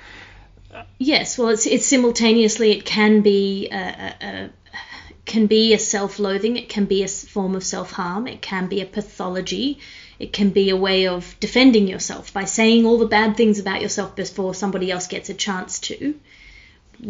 Yes, 0.98 1.38
well, 1.38 1.48
it's 1.48 1.66
it's 1.66 1.86
simultaneously 1.86 2.70
it 2.72 2.84
can 2.84 3.22
be 3.22 3.68
a, 3.70 3.76
a, 3.76 4.26
a 4.26 4.50
can 5.24 5.46
be 5.46 5.72
a 5.74 5.78
self-loathing, 5.78 6.56
it 6.56 6.68
can 6.68 6.84
be 6.84 7.02
a 7.02 7.08
form 7.08 7.54
of 7.54 7.64
self-harm, 7.64 8.26
it 8.26 8.40
can 8.42 8.66
be 8.68 8.80
a 8.82 8.86
pathology, 8.86 9.78
it 10.18 10.32
can 10.32 10.50
be 10.50 10.68
a 10.70 10.76
way 10.76 11.06
of 11.08 11.34
defending 11.40 11.88
yourself 11.88 12.32
by 12.32 12.44
saying 12.44 12.84
all 12.86 12.98
the 12.98 13.06
bad 13.06 13.36
things 13.36 13.58
about 13.58 13.80
yourself 13.82 14.14
before 14.16 14.54
somebody 14.54 14.90
else 14.90 15.06
gets 15.06 15.30
a 15.30 15.34
chance 15.34 15.78
to. 15.80 16.14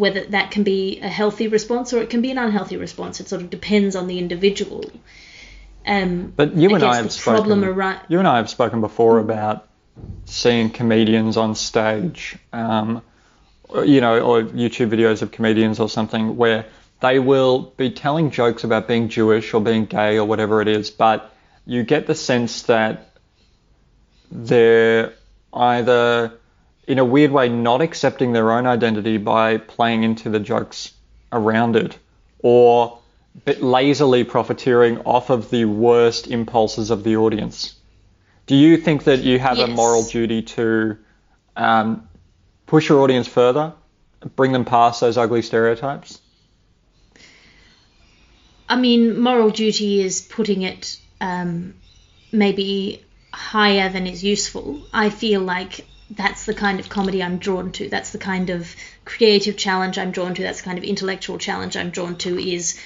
whether 0.03 0.23
that 0.25 0.51
can 0.51 0.63
be 0.63 0.99
a 1.01 1.07
healthy 1.09 1.47
response 1.47 1.93
or 1.93 2.01
it 2.01 2.09
can 2.09 2.21
be 2.21 2.31
an 2.31 2.37
unhealthy 2.37 2.77
response. 2.77 3.19
It 3.21 3.29
sort 3.29 3.41
of 3.41 3.49
depends 3.49 3.95
on 3.95 4.07
the 4.07 4.19
individual. 4.19 4.83
Um, 5.87 6.33
But 6.35 6.55
you 6.55 6.71
I 6.71 6.75
and 6.75 6.83
I 6.83 6.95
have 6.97 7.11
spoken. 7.11 7.61
You 8.09 8.19
and 8.19 8.27
I 8.27 8.37
have 8.37 8.49
spoken 8.49 8.81
before 8.81 9.19
about 9.19 9.67
seeing 10.25 10.69
comedians 10.69 11.37
on 11.37 11.55
stage, 11.55 12.37
um, 12.53 13.01
you 13.83 14.01
know, 14.01 14.19
or 14.19 14.43
YouTube 14.43 14.89
videos 14.89 15.21
of 15.21 15.31
comedians 15.31 15.79
or 15.79 15.89
something 15.89 16.37
where 16.37 16.65
they 16.99 17.19
will 17.19 17.73
be 17.77 17.91
telling 17.91 18.31
jokes 18.31 18.63
about 18.63 18.87
being 18.87 19.09
Jewish 19.09 19.53
or 19.53 19.61
being 19.61 19.85
gay 19.85 20.17
or 20.17 20.25
whatever 20.25 20.61
it 20.61 20.67
is, 20.67 20.89
but 20.89 21.33
you 21.65 21.83
get 21.83 22.07
the 22.07 22.15
sense 22.15 22.63
that 22.63 23.13
they're 24.31 25.13
either 25.53 26.33
in 26.87 26.99
a 26.99 27.05
weird 27.05 27.31
way 27.31 27.49
not 27.49 27.81
accepting 27.81 28.31
their 28.31 28.51
own 28.51 28.65
identity 28.65 29.17
by 29.17 29.57
playing 29.57 30.03
into 30.03 30.29
the 30.29 30.39
jokes 30.39 30.93
around 31.31 31.75
it 31.75 31.97
or 32.39 32.99
bit 33.45 33.61
lazily 33.61 34.23
profiteering 34.23 34.99
off 34.99 35.29
of 35.29 35.49
the 35.49 35.65
worst 35.65 36.27
impulses 36.27 36.89
of 36.89 37.03
the 37.03 37.17
audience. 37.17 37.75
Do 38.45 38.55
you 38.55 38.77
think 38.77 39.03
that 39.05 39.19
you 39.19 39.39
have 39.39 39.59
a 39.59 39.67
moral 39.67 40.03
duty 40.03 40.41
to 40.41 40.97
um, 41.55 42.07
push 42.65 42.89
your 42.89 43.01
audience 43.01 43.27
further, 43.27 43.73
bring 44.35 44.51
them 44.53 44.65
past 44.65 45.01
those 45.01 45.17
ugly 45.17 45.41
stereotypes? 45.41 46.21
I 48.69 48.75
mean, 48.75 49.19
moral 49.19 49.49
duty 49.49 50.01
is 50.01 50.21
putting 50.21 50.61
it 50.61 50.97
um, 51.21 51.75
maybe 52.31 53.03
higher 53.33 53.89
than 53.89 54.07
is 54.07 54.23
useful. 54.23 54.81
I 54.93 55.09
feel 55.09 55.41
like 55.41 55.85
that's 56.09 56.45
the 56.45 56.53
kind 56.53 56.79
of 56.79 56.89
comedy 56.89 57.21
I'm 57.21 57.37
drawn 57.37 57.71
to. 57.73 57.89
That's 57.89 58.11
the 58.11 58.17
kind 58.17 58.49
of 58.49 58.73
creative 59.05 59.57
challenge 59.57 59.97
I'm 59.97 60.11
drawn 60.11 60.33
to. 60.35 60.41
That's 60.41 60.61
the 60.61 60.65
kind 60.65 60.77
of 60.77 60.83
intellectual 60.83 61.37
challenge 61.37 61.75
I'm 61.75 61.89
drawn 61.89 62.17
to 62.19 62.37
is 62.39 62.79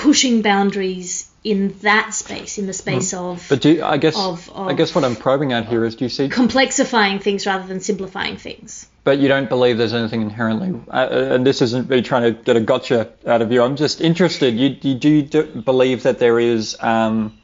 pushing 0.00 0.40
boundaries 0.42 1.28
in 1.42 1.74
that 1.82 2.12
space, 2.12 2.58
in 2.58 2.66
the 2.66 2.72
space 2.72 3.14
of 3.14 3.46
But 3.48 3.60
do 3.60 3.70
you, 3.70 3.84
I 3.84 3.96
guess 3.96 4.16
Of- 4.16 4.50
I 4.54 4.74
guess 4.74 4.94
what 4.94 5.04
I'm 5.04 5.16
probing 5.16 5.52
at 5.52 5.66
here 5.66 5.84
is 5.84 5.94
do 5.94 6.04
you 6.06 6.08
see 6.08 6.28
complexifying 6.28 7.22
things 7.22 7.46
rather 7.46 7.66
than 7.66 7.80
simplifying 7.80 8.36
things. 8.36 8.86
but 9.04 9.18
you 9.18 9.28
don't 9.28 9.48
believe 9.48 9.78
there's 9.78 9.94
anything 9.94 10.22
inherently 10.22 10.78
uh, 10.90 11.08
and 11.34 11.46
this 11.46 11.62
isn't 11.62 11.88
me 11.88 12.02
trying 12.02 12.22
to 12.22 12.32
get 12.32 12.56
a 12.56 12.60
gotcha 12.60 13.12
out 13.26 13.42
of 13.42 13.52
you. 13.52 13.62
I'm 13.62 13.76
just 13.76 14.00
interested. 14.00 14.54
You, 14.54 14.76
you 14.82 14.94
do 14.94 15.08
you 15.08 15.22
do 15.22 15.42
believe 15.62 16.02
that 16.04 16.18
there 16.18 16.38
is 16.38 16.76
um, 16.80 17.38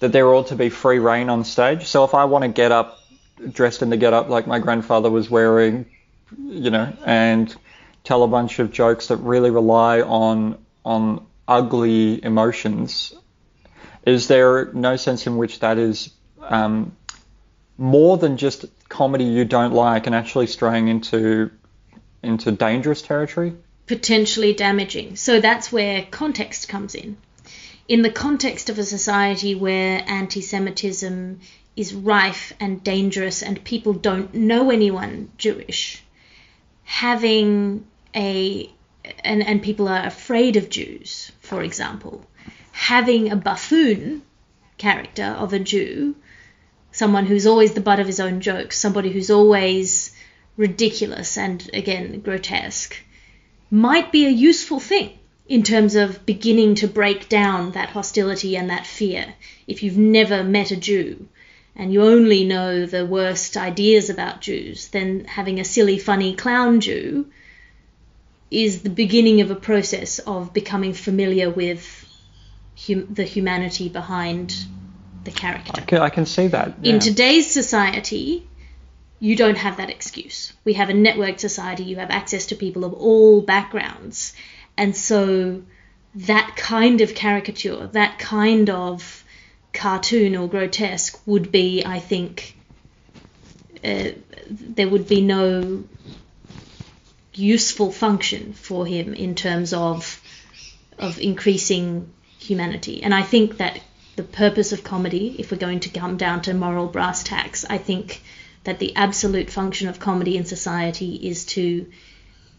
that 0.00 0.12
there 0.12 0.32
ought 0.34 0.48
to 0.48 0.56
be 0.56 0.70
free 0.70 0.98
reign 0.98 1.28
on 1.28 1.44
stage. 1.44 1.84
So 1.86 2.04
if 2.04 2.14
I 2.14 2.24
want 2.24 2.42
to 2.42 2.48
get 2.48 2.72
up 2.72 2.98
dressed 3.52 3.82
in 3.82 3.90
the 3.90 3.96
get 3.96 4.12
up 4.12 4.28
like 4.28 4.46
my 4.46 4.58
grandfather 4.58 5.10
was 5.10 5.30
wearing, 5.30 5.86
you 6.38 6.70
know, 6.70 6.92
and 7.06 7.54
tell 8.04 8.22
a 8.22 8.28
bunch 8.28 8.58
of 8.58 8.72
jokes 8.72 9.08
that 9.08 9.16
really 9.16 9.50
rely 9.50 10.00
on 10.00 10.58
on 10.84 11.26
ugly 11.50 12.24
emotions, 12.24 13.12
is 14.06 14.28
there 14.28 14.72
no 14.72 14.96
sense 14.96 15.26
in 15.26 15.36
which 15.36 15.60
that 15.60 15.76
is 15.76 16.10
um, 16.40 16.96
more 17.76 18.16
than 18.16 18.38
just 18.38 18.64
comedy 18.88 19.24
you 19.24 19.44
don't 19.44 19.74
like 19.74 20.06
and 20.06 20.14
actually 20.14 20.46
straying 20.46 20.88
into 20.88 21.50
into 22.22 22.52
dangerous 22.52 23.02
territory? 23.02 23.54
potentially 23.90 24.52
damaging. 24.52 25.16
So 25.16 25.40
that's 25.40 25.72
where 25.72 26.06
context 26.12 26.68
comes 26.68 26.94
in. 26.94 27.16
In 27.88 28.02
the 28.02 28.12
context 28.12 28.70
of 28.70 28.78
a 28.78 28.84
society 28.84 29.56
where 29.56 30.04
anti 30.06 30.42
Semitism 30.42 31.40
is 31.74 31.92
rife 31.92 32.52
and 32.60 32.84
dangerous 32.84 33.42
and 33.42 33.64
people 33.64 33.92
don't 33.92 34.32
know 34.32 34.70
anyone 34.70 35.32
Jewish, 35.38 36.04
having 36.84 37.84
a 38.14 38.72
and, 39.24 39.46
and 39.46 39.62
people 39.62 39.88
are 39.88 40.06
afraid 40.06 40.56
of 40.56 40.70
Jews, 40.70 41.32
for 41.40 41.62
example, 41.62 42.26
having 42.72 43.30
a 43.30 43.36
buffoon 43.36 44.22
character 44.78 45.24
of 45.24 45.52
a 45.52 45.58
Jew, 45.58 46.16
someone 46.92 47.26
who's 47.26 47.46
always 47.46 47.72
the 47.74 47.80
butt 47.80 48.00
of 48.00 48.06
his 48.06 48.20
own 48.20 48.40
jokes, 48.40 48.78
somebody 48.78 49.10
who's 49.10 49.30
always 49.30 50.14
ridiculous 50.56 51.38
and 51.38 51.70
again 51.72 52.20
grotesque, 52.20 52.96
might 53.70 54.10
be 54.12 54.26
a 54.26 54.30
useful 54.30 54.80
thing 54.80 55.10
in 55.48 55.62
terms 55.62 55.94
of 55.94 56.24
beginning 56.26 56.76
to 56.76 56.86
break 56.86 57.28
down 57.28 57.72
that 57.72 57.90
hostility 57.90 58.56
and 58.56 58.70
that 58.70 58.86
fear. 58.86 59.34
If 59.66 59.82
you've 59.82 59.96
never 59.96 60.44
met 60.44 60.70
a 60.70 60.76
Jew 60.76 61.28
and 61.76 61.92
you 61.92 62.02
only 62.02 62.44
know 62.44 62.86
the 62.86 63.06
worst 63.06 63.56
ideas 63.56 64.10
about 64.10 64.40
Jews, 64.40 64.88
then 64.88 65.24
having 65.24 65.58
a 65.58 65.64
silly, 65.64 65.98
funny 65.98 66.34
clown 66.34 66.80
Jew 66.80 67.26
is 68.50 68.82
the 68.82 68.90
beginning 68.90 69.40
of 69.40 69.50
a 69.50 69.54
process 69.54 70.18
of 70.20 70.52
becoming 70.52 70.92
familiar 70.92 71.50
with 71.50 72.06
hum- 72.76 73.08
the 73.12 73.24
humanity 73.24 73.88
behind 73.88 74.54
the 75.24 75.30
character. 75.30 75.72
I 75.74 75.80
can, 75.80 75.98
I 75.98 76.08
can 76.08 76.26
see 76.26 76.48
that. 76.48 76.74
In 76.82 76.98
today's 76.98 77.50
society, 77.50 78.48
you 79.20 79.36
don't 79.36 79.58
have 79.58 79.76
that 79.76 79.90
excuse. 79.90 80.52
We 80.64 80.72
have 80.74 80.88
a 80.88 80.94
networked 80.94 81.40
society, 81.40 81.84
you 81.84 81.96
have 81.96 82.10
access 82.10 82.46
to 82.46 82.56
people 82.56 82.84
of 82.84 82.94
all 82.94 83.42
backgrounds. 83.42 84.34
And 84.76 84.96
so 84.96 85.62
that 86.14 86.56
kind 86.56 87.02
of 87.02 87.14
caricature, 87.14 87.86
that 87.88 88.18
kind 88.18 88.70
of 88.70 89.24
cartoon 89.72 90.36
or 90.36 90.48
grotesque 90.48 91.20
would 91.26 91.52
be, 91.52 91.84
I 91.84 92.00
think, 92.00 92.56
uh, 93.84 94.10
there 94.48 94.88
would 94.88 95.06
be 95.06 95.20
no 95.20 95.84
useful 97.34 97.92
function 97.92 98.52
for 98.52 98.86
him 98.86 99.14
in 99.14 99.34
terms 99.34 99.72
of 99.72 100.20
of 100.98 101.18
increasing 101.18 102.12
humanity. 102.38 103.02
And 103.02 103.14
I 103.14 103.22
think 103.22 103.56
that 103.58 103.80
the 104.16 104.22
purpose 104.22 104.72
of 104.72 104.84
comedy, 104.84 105.36
if 105.38 105.50
we're 105.50 105.56
going 105.56 105.80
to 105.80 105.88
come 105.88 106.16
down 106.16 106.42
to 106.42 106.52
moral 106.54 106.86
brass 106.86 107.22
tacks, 107.22 107.64
I 107.68 107.78
think 107.78 108.20
that 108.64 108.78
the 108.78 108.94
absolute 108.96 109.50
function 109.50 109.88
of 109.88 109.98
comedy 109.98 110.36
in 110.36 110.44
society 110.44 111.14
is 111.14 111.46
to 111.46 111.86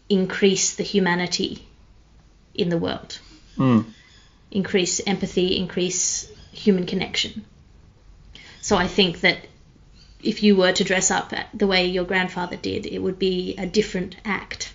increase 0.08 0.74
the 0.74 0.82
humanity 0.82 1.66
in 2.54 2.68
the 2.68 2.78
world, 2.78 3.18
Mm. 3.56 3.84
increase 4.50 5.00
empathy, 5.06 5.56
increase 5.56 6.28
human 6.52 6.86
connection. 6.86 7.44
So 8.60 8.76
I 8.76 8.88
think 8.88 9.20
that 9.20 9.38
if 10.22 10.42
you 10.42 10.56
were 10.56 10.72
to 10.72 10.84
dress 10.84 11.10
up 11.10 11.32
the 11.52 11.66
way 11.66 11.86
your 11.86 12.04
grandfather 12.04 12.56
did, 12.56 12.86
it 12.86 13.00
would 13.00 13.18
be 13.18 13.54
a 13.58 13.66
different 13.66 14.16
act, 14.24 14.72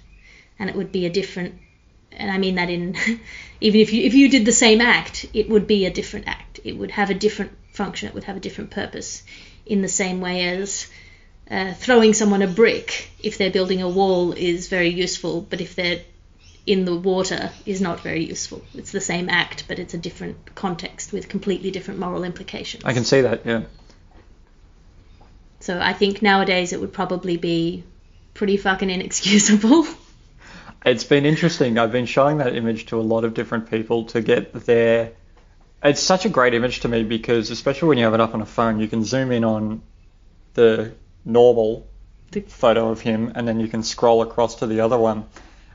and 0.60 0.70
it 0.70 0.76
would 0.76 0.92
be 0.92 1.06
a 1.06 1.10
different. 1.10 1.56
And 2.12 2.32
I 2.32 2.38
mean 2.38 2.56
that 2.56 2.70
in 2.70 2.96
even 3.62 3.82
if 3.82 3.94
you 3.94 4.04
if 4.04 4.14
you 4.14 4.30
did 4.30 4.46
the 4.46 4.52
same 4.52 4.82
act, 4.82 5.26
it 5.34 5.50
would 5.50 5.68
be 5.68 5.86
a 5.86 5.92
different 5.92 6.28
act. 6.28 6.60
It 6.64 6.78
would 6.78 6.92
have 6.92 7.10
a 7.10 7.14
different 7.14 7.52
function. 7.72 8.10
It 8.10 8.14
would 8.14 8.26
have 8.26 8.38
a 8.38 8.42
different 8.42 8.72
purpose. 8.72 9.24
In 9.66 9.82
the 9.82 9.90
same 9.90 10.22
way 10.22 10.48
as 10.48 10.88
uh, 11.52 11.74
throwing 11.74 12.14
someone 12.14 12.42
a 12.42 12.48
brick 12.48 13.10
if 13.20 13.38
they're 13.38 13.52
building 13.52 13.82
a 13.82 13.90
wall 13.90 14.32
is 14.34 14.68
very 14.68 14.90
useful, 14.90 15.42
but 15.42 15.62
if 15.62 15.76
they're 15.76 16.02
in 16.66 16.84
the 16.84 16.96
water 16.96 17.50
is 17.66 17.80
not 17.80 18.02
very 18.02 18.26
useful. 18.26 18.62
It's 18.76 18.92
the 18.92 19.02
same 19.02 19.30
act, 19.30 19.64
but 19.70 19.80
it's 19.80 19.94
a 19.94 19.98
different 19.98 20.54
context 20.54 21.14
with 21.14 21.30
completely 21.30 21.72
different 21.72 22.00
moral 22.00 22.26
implications. 22.26 22.84
I 22.84 22.94
can 22.94 23.06
see 23.06 23.22
that. 23.22 23.46
Yeah. 23.46 23.64
So 25.68 25.82
I 25.82 25.92
think 25.92 26.22
nowadays 26.22 26.72
it 26.72 26.80
would 26.80 26.94
probably 26.94 27.36
be 27.36 27.84
pretty 28.34 28.56
fucking 28.56 28.90
inexcusable. 28.90 29.86
It's 30.86 31.04
been 31.04 31.26
interesting. 31.26 31.78
I've 31.78 31.92
been 31.92 32.06
showing 32.06 32.38
that 32.38 32.56
image 32.56 32.86
to 32.86 33.00
a 33.00 33.02
lot 33.02 33.26
of 33.26 33.34
different 33.34 33.70
people 33.70 34.06
to 34.06 34.22
get 34.22 34.54
their. 34.54 35.12
It's 35.84 36.00
such 36.00 36.24
a 36.26 36.30
great 36.30 36.54
image 36.54 36.80
to 36.82 36.88
me 36.88 37.04
because, 37.04 37.52
especially 37.52 37.90
when 37.90 37.98
you 37.98 38.06
have 38.06 38.14
it 38.14 38.22
up 38.22 38.34
on 38.34 38.42
a 38.42 38.46
phone, 38.46 38.80
you 38.80 38.88
can 38.88 39.04
zoom 39.04 39.34
in 39.34 39.44
on 39.44 39.82
the 40.54 40.94
normal 41.26 41.86
The- 42.32 42.42
photo 42.42 42.90
of 42.90 43.02
him 43.02 43.34
and 43.36 43.46
then 43.46 43.60
you 43.60 43.68
can 43.68 43.84
scroll 43.84 44.22
across 44.22 44.56
to 44.60 44.68
the 44.68 44.80
other 44.80 44.98
one. 44.98 45.26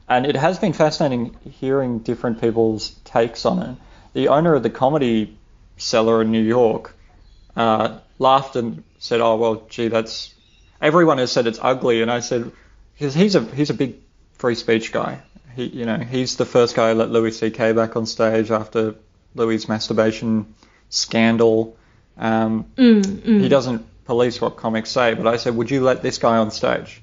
And 0.09 0.25
it 0.25 0.37
has 0.37 0.59
been 0.59 0.73
fascinating 0.73 1.37
hearing 1.61 1.99
different 1.99 2.41
people's 2.41 2.93
takes 3.05 3.45
on 3.45 3.63
it. 3.63 3.77
The 4.15 4.29
owner 4.29 4.55
of 4.55 4.63
the 4.63 4.71
comedy 4.71 5.37
cellar 5.77 6.23
in 6.23 6.31
New 6.31 6.47
York 6.61 6.95
uh, 7.57 7.99
laughed 8.19 8.57
and 8.57 8.83
said, 8.99 9.21
"Oh 9.21 9.37
well, 9.37 9.67
gee, 9.69 9.89
that's." 9.89 10.35
Everyone 10.81 11.19
has 11.19 11.31
said 11.31 11.47
it's 11.47 11.61
ugly, 11.63 12.03
and 12.03 12.11
I 12.11 12.19
said, 12.21 12.51
because 12.95 13.15
he's 13.15 13.35
a 13.37 13.45
he's 13.45 13.71
a 13.71 13.75
big 13.75 13.97
free 14.35 14.55
speech 14.57 14.93
guy. 14.93 15.21
He, 15.55 15.65
you 15.67 15.85
know, 15.85 15.99
he's 15.99 16.37
the 16.37 16.45
first 16.47 16.75
guy 16.75 16.93
who 16.93 16.99
let 16.99 17.11
Louis 17.11 17.39
C.K. 17.39 17.73
back 17.73 17.95
on 17.95 18.07
stage 18.07 18.51
after 18.51 18.95
Louis' 19.35 19.69
masturbation 19.69 20.55
scandal. 20.89 21.77
Um, 22.17 22.65
Mm, 22.77 23.03
mm. 23.03 23.41
he 23.41 23.49
doesn't 23.49 23.87
police 24.05 24.41
what 24.41 24.57
comics 24.57 24.91
say, 24.91 25.15
but 25.15 25.27
I 25.27 25.37
said, 25.37 25.55
would 25.57 25.71
you 25.71 25.83
let 25.83 26.03
this 26.03 26.19
guy 26.19 26.39
on 26.39 26.51
stage? 26.51 27.03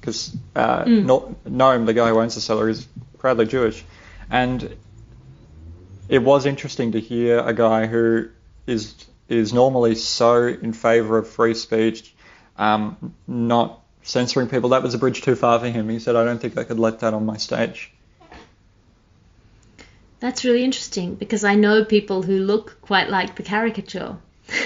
Because 0.00 0.36
uh, 0.54 0.84
Mm. 0.84 1.34
Noam, 1.48 1.86
the 1.86 1.94
guy 1.94 2.08
who 2.10 2.20
owns 2.20 2.34
the 2.34 2.40
cellar, 2.40 2.68
is 2.68 2.86
proudly 3.18 3.46
Jewish, 3.46 3.84
and 4.30 4.76
it 6.08 6.22
was 6.22 6.46
interesting 6.46 6.92
to 6.92 7.00
hear 7.00 7.40
a 7.40 7.52
guy 7.52 7.86
who 7.86 8.28
is 8.66 8.94
is 9.28 9.52
normally 9.52 9.94
so 9.94 10.46
in 10.46 10.72
favour 10.72 11.18
of 11.18 11.28
free 11.28 11.54
speech, 11.54 12.14
um, 12.56 13.14
not 13.26 13.80
censoring 14.02 14.48
people. 14.48 14.70
That 14.70 14.82
was 14.82 14.94
a 14.94 14.98
bridge 14.98 15.22
too 15.22 15.34
far 15.34 15.58
for 15.58 15.68
him. 15.68 15.88
He 15.88 15.98
said, 15.98 16.16
I 16.16 16.24
don't 16.24 16.40
think 16.40 16.56
I 16.56 16.64
could 16.64 16.78
let 16.78 17.00
that 17.00 17.12
on 17.12 17.26
my 17.26 17.36
stage. 17.36 17.92
That's 20.20 20.44
really 20.44 20.64
interesting 20.64 21.14
because 21.14 21.44
I 21.44 21.56
know 21.56 21.84
people 21.84 22.22
who 22.22 22.38
look 22.38 22.80
quite 22.80 23.10
like 23.10 23.36
the 23.36 23.42
caricature. 23.42 24.16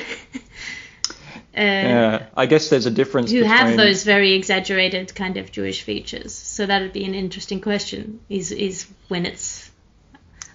Uh, 1.53 1.63
yeah, 1.63 2.27
I 2.37 2.47
guess 2.47 2.71
there's 2.71 2.87
a 2.87 2.93
difference. 2.93 3.33
Who 3.33 3.41
between... 3.41 3.51
have 3.57 3.77
those 3.77 4.05
very 4.05 4.33
exaggerated 4.35 5.15
kind 5.17 5.37
of 5.37 5.51
Jewish 5.51 5.83
features. 5.83 6.33
So 6.33 6.65
that 6.65 6.81
would 6.81 6.93
be 6.93 7.05
an 7.05 7.15
interesting 7.15 7.61
question. 7.61 8.21
Is 8.29 8.53
is 8.53 8.87
when 9.09 9.27
it's, 9.27 9.70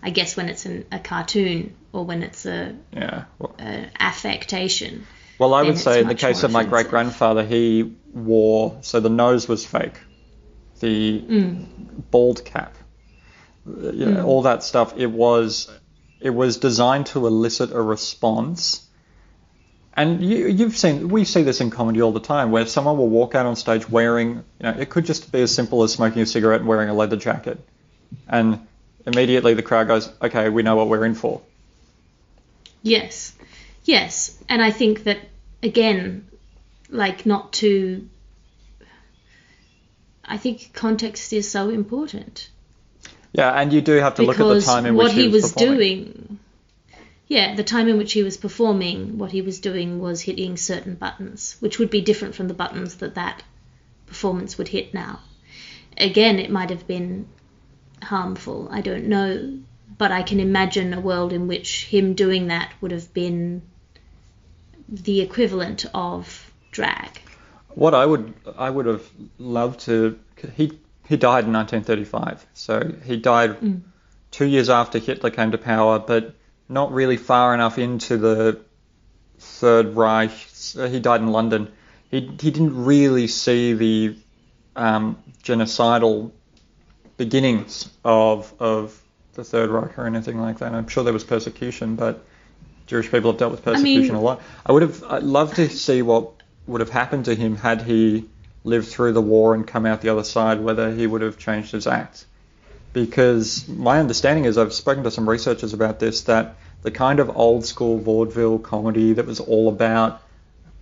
I 0.05 0.11
guess 0.11 0.37
when 0.37 0.49
it's 0.49 0.65
an, 0.67 0.85
a 0.91 0.99
cartoon 0.99 1.75
or 1.91 2.05
when 2.05 2.21
it's 2.21 2.45
a 2.45 2.75
yeah 2.93 3.25
well, 3.39 3.55
a 3.59 3.89
affectation. 3.99 5.07
Well, 5.39 5.53
I 5.53 5.63
would 5.63 5.79
say 5.79 5.99
in 5.99 6.07
the 6.07 6.15
case 6.15 6.43
of 6.43 6.51
my 6.51 6.63
great 6.63 6.89
grandfather, 6.89 7.43
he 7.43 7.95
wore 8.13 8.77
so 8.81 8.99
the 8.99 9.09
nose 9.09 9.47
was 9.47 9.65
fake, 9.65 9.99
the 10.79 11.21
mm. 11.21 11.65
bald 12.11 12.45
cap, 12.45 12.75
you 13.65 14.05
know, 14.05 14.21
mm. 14.21 14.25
all 14.25 14.43
that 14.43 14.63
stuff. 14.63 14.93
It 14.95 15.07
was 15.07 15.69
it 16.21 16.29
was 16.29 16.57
designed 16.57 17.07
to 17.07 17.25
elicit 17.25 17.71
a 17.71 17.81
response 17.81 18.87
and 19.97 20.21
you, 20.21 20.47
you've 20.47 20.75
seen, 20.75 21.07
we 21.07 21.23
see 21.23 21.43
this 21.43 21.61
in 21.61 21.69
comedy 21.69 22.01
all 22.01 22.11
the 22.11 22.19
time, 22.19 22.51
where 22.51 22.65
someone 22.65 22.97
will 22.97 23.07
walk 23.07 23.33
out 23.33 23.45
on 23.45 23.55
stage 23.55 23.89
wearing, 23.89 24.43
you 24.59 24.63
know, 24.63 24.71
it 24.71 24.89
could 24.89 25.05
just 25.05 25.31
be 25.31 25.41
as 25.41 25.55
simple 25.55 25.83
as 25.83 25.93
smoking 25.93 26.21
a 26.21 26.25
cigarette 26.25 26.59
and 26.59 26.67
wearing 26.67 26.89
a 26.89 26.93
leather 26.93 27.15
jacket, 27.15 27.65
and 28.27 28.67
immediately 29.05 29.53
the 29.53 29.63
crowd 29.63 29.87
goes, 29.87 30.11
okay, 30.21 30.49
we 30.49 30.63
know 30.63 30.75
what 30.75 30.87
we're 30.87 31.05
in 31.05 31.15
for. 31.15 31.41
Yes, 32.81 33.33
yes, 33.83 34.37
and 34.47 34.61
I 34.61 34.71
think 34.71 35.05
that 35.05 35.19
again, 35.63 36.27
like 36.89 37.25
not 37.25 37.53
to. 37.53 38.07
I 40.23 40.37
think 40.37 40.71
context 40.73 41.33
is 41.33 41.49
so 41.49 41.69
important. 41.69 42.49
Yeah, 43.33 43.51
and 43.51 43.73
you 43.73 43.81
do 43.81 43.93
have 43.93 44.15
to 44.15 44.23
look 44.23 44.39
at 44.39 44.43
the 44.43 44.61
time 44.61 44.85
in 44.85 44.95
which 44.95 45.13
he 45.13 45.27
was, 45.27 45.43
was 45.43 45.51
doing 45.53 46.39
yeah, 47.27 47.55
the 47.55 47.63
time 47.63 47.87
in 47.87 47.97
which 47.97 48.13
he 48.13 48.23
was 48.23 48.37
performing, 48.37 49.17
what 49.17 49.31
he 49.31 49.41
was 49.41 49.59
doing 49.59 49.99
was 49.99 50.21
hitting 50.21 50.57
certain 50.57 50.95
buttons, 50.95 51.57
which 51.59 51.79
would 51.79 51.89
be 51.89 52.01
different 52.01 52.35
from 52.35 52.47
the 52.47 52.53
buttons 52.53 52.95
that 52.97 53.15
that 53.15 53.41
performance 54.05 54.57
would 54.57 54.67
hit 54.67 54.93
now. 54.93 55.19
Again, 55.97 56.37
it 56.37 56.51
might 56.51 56.69
have 56.69 56.85
been 56.85 57.27
harmful, 58.05 58.67
I 58.71 58.81
don't 58.81 59.05
know, 59.05 59.59
but 59.97 60.11
I 60.11 60.23
can 60.23 60.39
imagine 60.39 60.93
a 60.93 60.99
world 60.99 61.33
in 61.33 61.47
which 61.47 61.85
him 61.85 62.13
doing 62.13 62.47
that 62.47 62.71
would 62.81 62.91
have 62.91 63.13
been 63.13 63.61
the 64.87 65.21
equivalent 65.21 65.85
of 65.93 66.51
drag. 66.71 67.21
What 67.69 67.93
I 67.93 68.05
would 68.05 68.33
I 68.57 68.69
would 68.69 68.85
have 68.85 69.07
loved 69.37 69.81
to 69.81 70.19
he 70.55 70.79
he 71.07 71.17
died 71.17 71.45
in 71.45 71.53
1935, 71.53 72.45
so 72.53 72.93
he 73.03 73.17
died 73.17 73.59
mm. 73.59 73.81
two 74.31 74.45
years 74.45 74.69
after 74.69 74.97
Hitler 74.97 75.29
came 75.29 75.51
to 75.51 75.57
power, 75.57 75.99
but 75.99 76.35
not 76.67 76.91
really 76.91 77.17
far 77.17 77.53
enough 77.53 77.77
into 77.77 78.17
the 78.17 78.59
Third 79.37 79.95
Reich. 79.95 80.31
He 80.31 80.99
died 80.99 81.21
in 81.21 81.31
London. 81.31 81.71
He 82.09 82.21
he 82.21 82.51
didn't 82.51 82.85
really 82.85 83.27
see 83.27 83.73
the 83.73 84.17
um, 84.75 85.21
genocidal 85.43 86.31
beginnings 87.17 87.89
of 88.03 88.53
of 88.59 88.99
the 89.33 89.43
Third 89.43 89.69
Reich 89.69 89.97
or 89.97 90.05
anything 90.05 90.39
like 90.39 90.59
that. 90.59 90.73
I'm 90.73 90.87
sure 90.87 91.03
there 91.03 91.13
was 91.13 91.23
persecution, 91.23 91.95
but 91.95 92.23
Jewish 92.87 93.09
people 93.11 93.31
have 93.31 93.39
dealt 93.39 93.51
with 93.51 93.63
persecution 93.63 94.11
I 94.11 94.13
mean, 94.13 94.21
a 94.21 94.21
lot. 94.21 94.41
I 94.65 94.71
would 94.71 94.81
have 94.81 95.03
I'd 95.03 95.23
love 95.23 95.53
to 95.55 95.69
see 95.69 96.01
what 96.01 96.31
would 96.67 96.81
have 96.81 96.89
happened 96.89 97.25
to 97.25 97.35
him 97.35 97.55
had 97.55 97.81
he 97.81 98.25
lived 98.63 98.87
through 98.87 99.13
the 99.13 99.21
war 99.21 99.53
and 99.53 99.67
come 99.67 99.85
out 99.85 100.01
the 100.01 100.09
other 100.09 100.23
side, 100.23 100.59
whether 100.59 100.91
he 100.91 101.05
would 101.05 101.21
have 101.21 101.37
changed 101.37 101.71
his 101.71 101.85
act 101.85 102.25
because 102.95 103.67
my 103.67 103.99
understanding 103.99 104.45
is 104.45 104.57
I've 104.57 104.71
spoken 104.71 105.03
to 105.03 105.11
some 105.11 105.27
researchers 105.29 105.73
about 105.73 105.99
this 105.99 106.21
that 106.21 106.55
the 106.81 106.91
kind 106.91 107.19
of 107.19 107.35
old 107.35 107.65
school 107.65 107.99
vaudeville 107.99 108.57
comedy 108.57 109.11
that 109.11 109.25
was 109.25 109.41
all 109.41 109.67
about, 109.67 110.21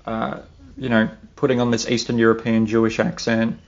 uh, 0.05 0.41
you 0.77 0.89
know, 0.89 1.09
putting 1.35 1.59
on 1.59 1.71
this 1.71 1.89
Eastern 1.89 2.19
European 2.19 2.67
Jewish 2.67 2.99
accent, 2.99 3.59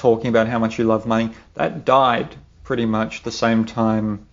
talking 0.00 0.28
about 0.28 0.48
how 0.48 0.58
much 0.58 0.78
you 0.78 0.84
love 0.84 1.06
money, 1.06 1.30
that 1.54 1.84
died 1.84 2.34
pretty 2.64 2.86
much 2.86 3.22
the 3.22 3.30
same 3.30 3.64
time 3.66 4.26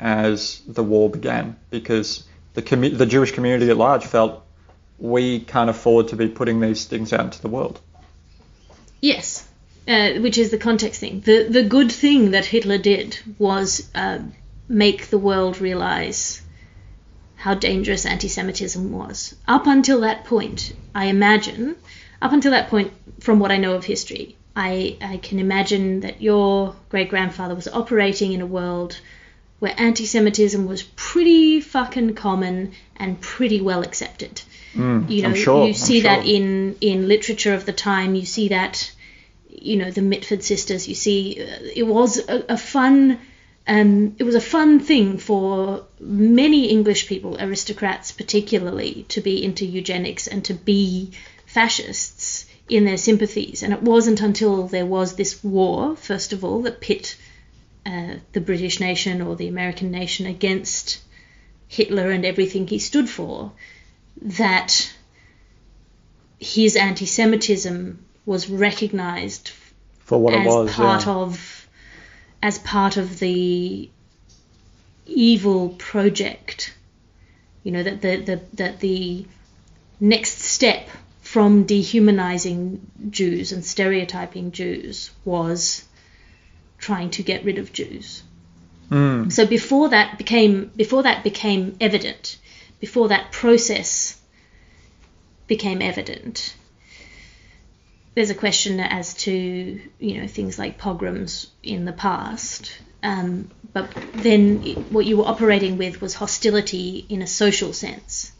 as 0.00 0.62
the 0.66 0.82
war 0.82 1.10
began 1.10 1.56
because 1.68 2.24
the 2.54 2.62
commu- 2.62 2.96
the 2.96 3.04
Jewish 3.04 3.32
community 3.32 3.70
at 3.70 3.76
large 3.76 4.04
felt 4.04 4.42
we 4.98 5.40
can't 5.40 5.68
afford 5.68 6.08
to 6.08 6.16
be 6.16 6.28
putting 6.28 6.60
these 6.60 6.86
things 6.86 7.12
out 7.12 7.26
into 7.26 7.42
the 7.42 7.48
world. 7.48 7.80
Yes, 9.02 9.46
uh, 9.86 10.12
which 10.20 10.38
is 10.38 10.50
the 10.50 10.58
context 10.58 11.00
thing. 11.00 11.20
The 11.20 11.48
the 11.50 11.62
good 11.62 11.92
thing 11.92 12.30
that 12.30 12.46
Hitler 12.46 12.78
did 12.78 13.18
was 13.38 13.88
uh, 13.94 14.20
make 14.68 15.08
the 15.08 15.18
world 15.18 15.60
realize 15.60 16.40
how 17.36 17.54
dangerous 17.54 18.06
anti-Semitism 18.06 18.90
was. 18.90 19.34
Up 19.46 19.66
until 19.66 20.00
that 20.00 20.24
point, 20.24 20.72
I 20.94 21.06
imagine, 21.06 21.76
up 22.22 22.32
until 22.32 22.52
that 22.52 22.68
point, 22.68 22.92
from 23.20 23.38
what 23.38 23.50
I 23.50 23.56
know 23.56 23.74
of 23.74 23.84
history, 23.84 24.36
I, 24.56 24.96
I 25.00 25.18
can 25.18 25.38
imagine 25.38 26.00
that 26.00 26.20
your 26.20 26.74
great 26.88 27.08
grandfather 27.08 27.54
was 27.54 27.68
operating 27.68 28.32
in 28.32 28.40
a 28.40 28.46
world 28.46 29.00
where 29.60 29.74
anti-Semitism 29.76 30.66
was 30.66 30.82
pretty 30.82 31.60
fucking 31.60 32.14
common 32.14 32.72
and 32.96 33.20
pretty 33.20 33.60
well 33.60 33.82
accepted. 33.82 34.42
Mm, 34.74 35.08
you 35.10 35.22
know, 35.22 35.34
sure, 35.34 35.66
you 35.66 35.74
see 35.74 36.00
sure. 36.00 36.10
that 36.10 36.26
in 36.26 36.76
in 36.80 37.08
literature 37.08 37.54
of 37.54 37.66
the 37.66 37.72
time. 37.72 38.14
You 38.14 38.24
see 38.24 38.48
that 38.48 38.90
you 39.48 39.76
know 39.76 39.90
the 39.90 40.02
Mitford 40.02 40.42
sisters. 40.42 40.88
You 40.88 40.94
see, 40.94 41.42
uh, 41.42 41.58
it 41.74 41.82
was 41.82 42.18
a, 42.28 42.44
a 42.50 42.56
fun. 42.56 43.18
Um, 43.66 44.16
it 44.18 44.24
was 44.24 44.34
a 44.34 44.40
fun 44.40 44.80
thing 44.80 45.18
for 45.18 45.84
many 46.00 46.70
English 46.70 47.06
people, 47.06 47.36
aristocrats 47.38 48.10
particularly, 48.10 49.04
to 49.10 49.20
be 49.20 49.44
into 49.44 49.66
eugenics 49.66 50.26
and 50.26 50.44
to 50.46 50.54
be 50.54 51.12
fascists 51.46 52.46
in 52.70 52.84
their 52.84 52.96
sympathies. 52.96 53.62
And 53.62 53.72
it 53.72 53.82
wasn't 53.82 54.20
until 54.20 54.68
there 54.68 54.86
was 54.86 55.16
this 55.16 55.42
war, 55.42 55.96
first 55.96 56.32
of 56.32 56.44
all, 56.44 56.62
that 56.62 56.80
pit 56.80 57.16
uh, 57.84 58.14
the 58.32 58.40
British 58.40 58.78
nation 58.78 59.20
or 59.20 59.36
the 59.36 59.48
American 59.48 59.90
nation 59.90 60.26
against 60.26 61.00
Hitler 61.66 62.10
and 62.10 62.24
everything 62.24 62.66
he 62.66 62.78
stood 62.78 63.08
for, 63.08 63.52
that 64.22 64.92
his 66.38 66.76
anti 66.76 67.06
Semitism 67.06 68.04
was 68.26 68.48
recognized 68.48 69.50
for 70.00 70.18
what 70.18 70.34
as 70.34 70.46
it 70.46 70.48
was, 70.48 70.72
part 70.72 71.06
yeah. 71.06 71.12
of 71.12 71.68
as 72.42 72.58
part 72.58 72.96
of 72.96 73.18
the 73.18 73.90
evil 75.06 75.70
project. 75.70 76.74
You 77.64 77.72
know 77.72 77.82
that 77.82 78.00
the, 78.00 78.16
the 78.16 78.40
that 78.54 78.80
the 78.80 79.26
next 80.00 80.38
step 80.40 80.79
from 81.30 81.62
dehumanizing 81.62 82.90
Jews 83.08 83.52
and 83.52 83.64
stereotyping 83.64 84.50
Jews 84.50 85.12
was 85.24 85.84
trying 86.76 87.10
to 87.10 87.22
get 87.22 87.44
rid 87.44 87.58
of 87.58 87.72
Jews. 87.72 88.24
Mm. 88.90 89.30
So 89.30 89.46
before 89.46 89.90
that 89.90 90.18
became 90.18 90.72
before 90.74 91.04
that 91.04 91.22
became 91.22 91.76
evident, 91.80 92.36
before 92.80 93.06
that 93.08 93.30
process 93.30 94.20
became 95.46 95.80
evident, 95.80 96.56
there's 98.16 98.30
a 98.30 98.40
question 98.46 98.80
as 98.80 99.14
to 99.26 99.32
you 100.00 100.20
know 100.20 100.26
things 100.26 100.58
like 100.58 100.78
pogroms 100.78 101.46
in 101.62 101.84
the 101.84 101.92
past, 101.92 102.72
um, 103.04 103.48
but 103.72 103.88
then 104.14 104.62
what 104.90 105.06
you 105.06 105.18
were 105.18 105.28
operating 105.28 105.78
with 105.78 106.00
was 106.00 106.12
hostility 106.14 107.06
in 107.08 107.22
a 107.22 107.26
social 107.28 107.72
sense, 107.72 108.32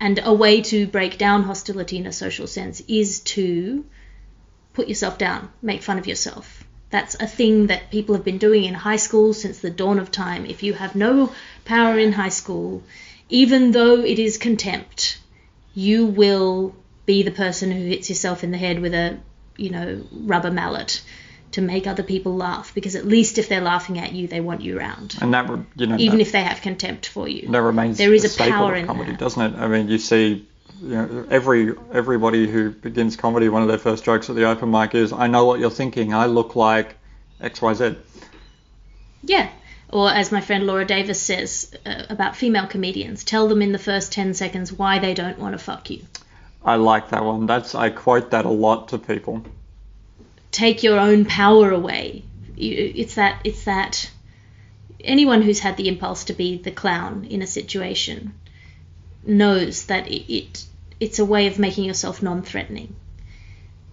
and 0.00 0.20
a 0.22 0.32
way 0.32 0.60
to 0.60 0.86
break 0.86 1.18
down 1.18 1.44
hostility 1.44 1.96
in 1.96 2.06
a 2.06 2.12
social 2.12 2.46
sense 2.46 2.82
is 2.88 3.20
to 3.20 3.84
put 4.72 4.88
yourself 4.88 5.18
down, 5.18 5.50
make 5.62 5.82
fun 5.82 5.98
of 5.98 6.06
yourself. 6.06 6.64
That's 6.90 7.14
a 7.16 7.26
thing 7.26 7.68
that 7.68 7.90
people 7.90 8.14
have 8.14 8.24
been 8.24 8.38
doing 8.38 8.64
in 8.64 8.74
high 8.74 8.96
school 8.96 9.32
since 9.32 9.58
the 9.58 9.70
dawn 9.70 9.98
of 9.98 10.10
time. 10.10 10.46
If 10.46 10.62
you 10.62 10.74
have 10.74 10.94
no 10.94 11.32
power 11.64 11.98
in 11.98 12.12
high 12.12 12.28
school, 12.28 12.82
even 13.28 13.72
though 13.72 14.00
it 14.00 14.18
is 14.18 14.38
contempt, 14.38 15.18
you 15.74 16.06
will 16.06 16.74
be 17.06 17.22
the 17.22 17.30
person 17.30 17.70
who 17.70 17.86
hits 17.86 18.08
yourself 18.08 18.44
in 18.44 18.50
the 18.50 18.58
head 18.58 18.80
with 18.80 18.94
a, 18.94 19.18
you 19.56 19.70
know, 19.70 20.02
rubber 20.12 20.50
mallet 20.50 21.02
to 21.54 21.60
make 21.60 21.86
other 21.86 22.02
people 22.02 22.34
laugh 22.34 22.74
because 22.74 22.96
at 22.96 23.06
least 23.06 23.38
if 23.38 23.48
they're 23.48 23.60
laughing 23.60 23.98
at 23.98 24.12
you, 24.12 24.26
they 24.26 24.40
want 24.40 24.60
you 24.60 24.76
around. 24.76 25.16
And 25.20 25.32
that, 25.34 25.48
you 25.76 25.86
know, 25.86 25.96
even 25.96 26.18
that, 26.18 26.26
if 26.26 26.32
they 26.32 26.42
have 26.42 26.60
contempt 26.60 27.06
for 27.06 27.28
you. 27.28 27.48
that 27.48 27.62
remains 27.62 27.96
there 27.96 28.12
is 28.12 28.24
a 28.24 28.44
a 28.44 28.50
power 28.50 28.74
in 28.74 28.86
comedy, 28.86 29.12
that. 29.12 29.20
doesn't 29.20 29.54
it? 29.54 29.56
I 29.56 29.68
mean, 29.68 29.88
you 29.88 29.98
see, 29.98 30.48
you 30.82 30.88
know, 30.88 31.26
every 31.30 31.72
everybody 31.92 32.48
who 32.48 32.70
begins 32.70 33.14
comedy, 33.14 33.48
one 33.48 33.62
of 33.62 33.68
their 33.68 33.78
first 33.78 34.04
jokes 34.04 34.28
at 34.28 34.34
the 34.34 34.44
open 34.44 34.70
mic 34.72 34.96
is, 34.96 35.12
"I 35.12 35.28
know 35.28 35.44
what 35.44 35.60
you're 35.60 35.70
thinking. 35.70 36.12
I 36.12 36.26
look 36.26 36.56
like 36.56 36.96
X, 37.40 37.62
Y, 37.62 37.74
Z." 37.74 37.96
Yeah. 39.22 39.48
Or 39.90 40.10
as 40.10 40.32
my 40.32 40.40
friend 40.40 40.66
Laura 40.66 40.84
Davis 40.84 41.22
says 41.22 41.72
uh, 41.86 42.02
about 42.08 42.34
female 42.34 42.66
comedians, 42.66 43.22
tell 43.22 43.46
them 43.46 43.62
in 43.62 43.70
the 43.70 43.78
first 43.78 44.10
10 44.10 44.34
seconds 44.34 44.72
why 44.72 44.98
they 44.98 45.14
don't 45.14 45.38
want 45.38 45.52
to 45.52 45.58
fuck 45.58 45.88
you. 45.88 46.02
I 46.64 46.76
like 46.76 47.10
that 47.10 47.24
one. 47.24 47.46
That's 47.46 47.76
I 47.76 47.90
quote 47.90 48.32
that 48.32 48.44
a 48.44 48.50
lot 48.50 48.88
to 48.88 48.98
people. 48.98 49.44
Take 50.54 50.84
your 50.84 50.98
own 50.98 51.24
power 51.24 51.70
away. 51.72 52.22
It's 52.56 53.16
that 53.16 53.40
it's 53.44 53.64
that 53.64 54.08
anyone 55.02 55.42
who's 55.42 55.58
had 55.58 55.76
the 55.76 55.88
impulse 55.88 56.24
to 56.24 56.32
be 56.32 56.56
the 56.56 56.70
clown 56.70 57.26
in 57.28 57.42
a 57.42 57.46
situation 57.46 58.32
knows 59.26 59.86
that 59.86 60.08
it, 60.08 60.32
it 60.32 60.64
it's 61.00 61.18
a 61.18 61.24
way 61.24 61.48
of 61.48 61.58
making 61.58 61.84
yourself 61.84 62.22
non-threatening. 62.22 62.94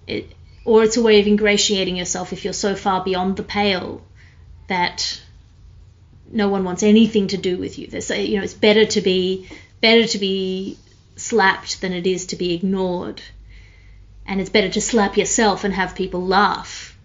It, 0.05 0.31
or 0.63 0.83
it's 0.83 0.97
a 0.97 1.01
way 1.01 1.19
of 1.19 1.27
ingratiating 1.27 1.97
yourself 1.97 2.31
if 2.31 2.43
you're 2.43 2.53
so 2.53 2.75
far 2.75 3.03
beyond 3.03 3.37
the 3.37 3.43
pale 3.43 4.03
that 4.67 5.19
no 6.31 6.47
one 6.47 6.63
wants 6.63 6.83
anything 6.83 7.27
to 7.29 7.37
do 7.37 7.57
with 7.57 7.79
you. 7.79 7.87
There's, 7.87 8.11
you 8.11 8.37
know, 8.37 8.43
it's 8.43 8.53
better 8.53 8.85
to 8.85 9.01
be 9.01 9.49
better 9.81 10.05
to 10.05 10.19
be 10.19 10.77
slapped 11.15 11.81
than 11.81 11.91
it 11.91 12.05
is 12.05 12.27
to 12.27 12.35
be 12.35 12.53
ignored, 12.53 13.19
and 14.31 14.39
it's 14.39 14.49
better 14.49 14.69
to 14.69 14.79
slap 14.79 15.17
yourself 15.17 15.65
and 15.65 15.73
have 15.73 15.93
people 15.93 16.25
laugh. 16.25 16.97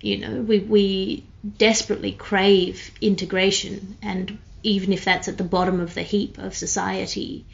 You 0.00 0.16
know, 0.16 0.40
we 0.40 0.60
we 0.60 1.24
desperately 1.58 2.12
crave 2.12 2.90
integration, 3.02 3.98
and 4.00 4.38
even 4.62 4.94
if 4.94 5.04
that's 5.04 5.28
at 5.28 5.36
the 5.36 5.44
bottom 5.44 5.78
of 5.78 5.92
the 5.92 6.02
heap 6.02 6.38
of 6.38 6.56
society, 6.56 7.44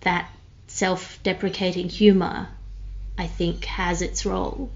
that 0.00 0.30
self-deprecating 0.68 1.90
humor, 1.90 2.48
I 3.18 3.26
think, 3.26 3.66
has 3.66 4.00
its 4.00 4.24
role 4.24 4.70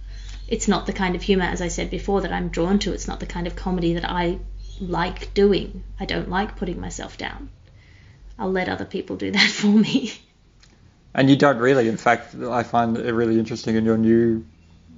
it's 0.46 0.68
not 0.68 0.84
the 0.84 0.92
kind 0.92 1.14
of 1.14 1.22
humor, 1.22 1.44
as 1.44 1.62
I 1.62 1.68
said 1.68 1.90
before, 1.90 2.20
that 2.20 2.32
I'm 2.32 2.48
drawn 2.48 2.80
to. 2.80 2.92
It's 2.92 3.08
not 3.08 3.20
the 3.20 3.26
kind 3.26 3.46
of 3.46 3.56
comedy 3.56 3.94
that 3.94 4.04
I 4.04 4.40
like 4.78 5.32
doing. 5.32 5.84
I 5.98 6.04
don't 6.04 6.28
like 6.28 6.56
putting 6.56 6.80
myself 6.80 7.16
down. 7.16 7.48
I'll 8.38 8.50
let 8.50 8.68
other 8.68 8.84
people 8.84 9.16
do 9.16 9.30
that 9.30 9.50
for 9.60 9.68
me. 9.68 10.12
And 11.14 11.28
you 11.28 11.36
don't 11.36 11.58
really. 11.58 11.88
In 11.88 11.96
fact, 11.96 12.34
I 12.34 12.62
find 12.62 12.96
it 12.96 13.12
really 13.12 13.38
interesting 13.38 13.76
in 13.76 13.84
your 13.84 13.98
new 13.98 14.44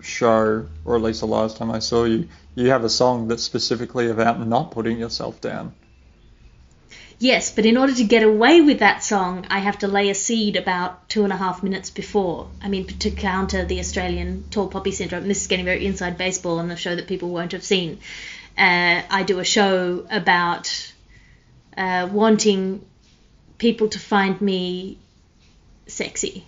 show, 0.01 0.66
or 0.85 0.96
at 0.96 1.03
least 1.03 1.20
the 1.20 1.27
last 1.27 1.57
time 1.57 1.70
I 1.70 1.79
saw 1.79 2.05
you, 2.05 2.29
you 2.55 2.68
have 2.70 2.85
a 2.85 2.90
song 2.90 3.29
that's 3.29 3.42
specifically 3.42 4.11
about 4.11 4.46
not 4.46 4.70
putting 4.72 4.98
yourself 4.98 5.40
down. 5.40 5.75
Yes, 7.18 7.53
but 7.55 7.64
in 7.64 7.77
order 7.77 7.94
to 7.94 8.05
get 8.05 8.25
away 8.25 8.61
with 8.61 8.81
that 8.81 9.05
song, 9.05 9.46
I 9.48 9.61
have 9.61 9.79
to 9.79 9.88
lay 9.88 10.11
a 10.11 10.14
seed 10.14 10.57
about 10.57 11.09
two 11.09 11.22
and 11.22 11.33
a 11.33 11.37
half 11.37 11.62
minutes 11.62 11.88
before. 11.88 12.48
I 12.61 12.68
mean, 12.68 12.87
to 12.87 13.12
counter 13.12 13.64
the 13.64 13.79
Australian 13.79 14.44
tall 14.51 14.66
poppy 14.66 14.90
syndrome. 14.90 15.29
This 15.29 15.42
is 15.42 15.46
getting 15.46 15.64
very 15.64 15.87
inside 15.87 16.18
baseball 16.18 16.59
on 16.59 16.68
a 16.72 16.77
show 16.77 16.96
that 16.96 17.07
people 17.07 17.31
won't 17.31 17.53
have 17.53 17.62
seen. 17.62 18.01
Uh, 18.59 19.03
I 19.09 19.22
do 19.22 19.38
a 19.38 19.44
show 19.44 20.05
about 20.11 20.92
uh, 21.77 22.09
wanting 22.11 22.85
people 23.57 23.88
to 23.90 24.01
find 24.01 24.40
me 24.40 24.98
sexy, 25.86 26.44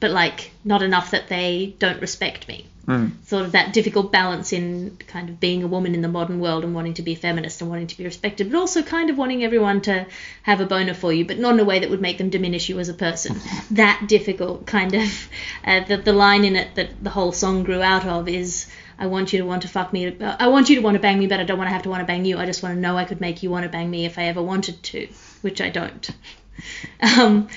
but 0.00 0.10
like 0.10 0.50
not 0.64 0.82
enough 0.82 1.12
that 1.12 1.28
they 1.28 1.74
don't 1.78 2.00
respect 2.00 2.48
me. 2.48 2.66
Mm. 2.86 3.12
Sort 3.26 3.44
of 3.44 3.52
that 3.52 3.72
difficult 3.72 4.10
balance 4.10 4.52
in 4.52 4.96
kind 5.06 5.28
of 5.28 5.38
being 5.38 5.62
a 5.62 5.68
woman 5.68 5.94
in 5.94 6.02
the 6.02 6.08
modern 6.08 6.40
world 6.40 6.64
and 6.64 6.74
wanting 6.74 6.94
to 6.94 7.02
be 7.02 7.12
a 7.12 7.16
feminist 7.16 7.60
and 7.60 7.70
wanting 7.70 7.86
to 7.86 7.96
be 7.96 8.04
respected, 8.04 8.50
but 8.50 8.58
also 8.58 8.82
kind 8.82 9.08
of 9.08 9.16
wanting 9.16 9.44
everyone 9.44 9.82
to 9.82 10.04
have 10.42 10.60
a 10.60 10.66
boner 10.66 10.94
for 10.94 11.12
you, 11.12 11.24
but 11.24 11.38
not 11.38 11.54
in 11.54 11.60
a 11.60 11.64
way 11.64 11.78
that 11.78 11.90
would 11.90 12.00
make 12.00 12.18
them 12.18 12.28
diminish 12.28 12.68
you 12.68 12.80
as 12.80 12.88
a 12.88 12.94
person. 12.94 13.40
that 13.70 14.06
difficult 14.08 14.66
kind 14.66 14.94
of 14.94 15.28
uh, 15.64 15.84
the 15.84 15.96
the 15.96 16.12
line 16.12 16.44
in 16.44 16.56
it 16.56 16.74
that 16.74 17.02
the 17.02 17.10
whole 17.10 17.32
song 17.32 17.62
grew 17.62 17.82
out 17.82 18.06
of 18.06 18.28
is. 18.28 18.66
I 18.98 19.06
want 19.06 19.32
you 19.32 19.40
to 19.40 19.44
want 19.44 19.62
to 19.62 19.68
fuck 19.68 19.92
me. 19.92 20.16
I 20.20 20.46
want 20.46 20.68
you 20.68 20.76
to 20.76 20.82
want 20.82 20.94
to 20.94 21.00
bang 21.00 21.18
me, 21.18 21.26
but 21.26 21.40
I 21.40 21.44
don't 21.44 21.58
want 21.58 21.66
to 21.66 21.72
have 21.72 21.82
to 21.82 21.88
want 21.88 22.02
to 22.02 22.06
bang 22.06 22.24
you. 22.24 22.38
I 22.38 22.46
just 22.46 22.62
want 22.62 22.76
to 22.76 22.80
know 22.80 22.96
I 22.96 23.04
could 23.04 23.20
make 23.20 23.42
you 23.42 23.50
want 23.50 23.64
to 23.64 23.68
bang 23.68 23.90
me 23.90 24.04
if 24.04 24.16
I 24.16 24.24
ever 24.24 24.40
wanted 24.40 24.80
to, 24.80 25.08
which 25.40 25.60
I 25.60 25.70
don't. 25.70 26.08
Um, 27.00 27.48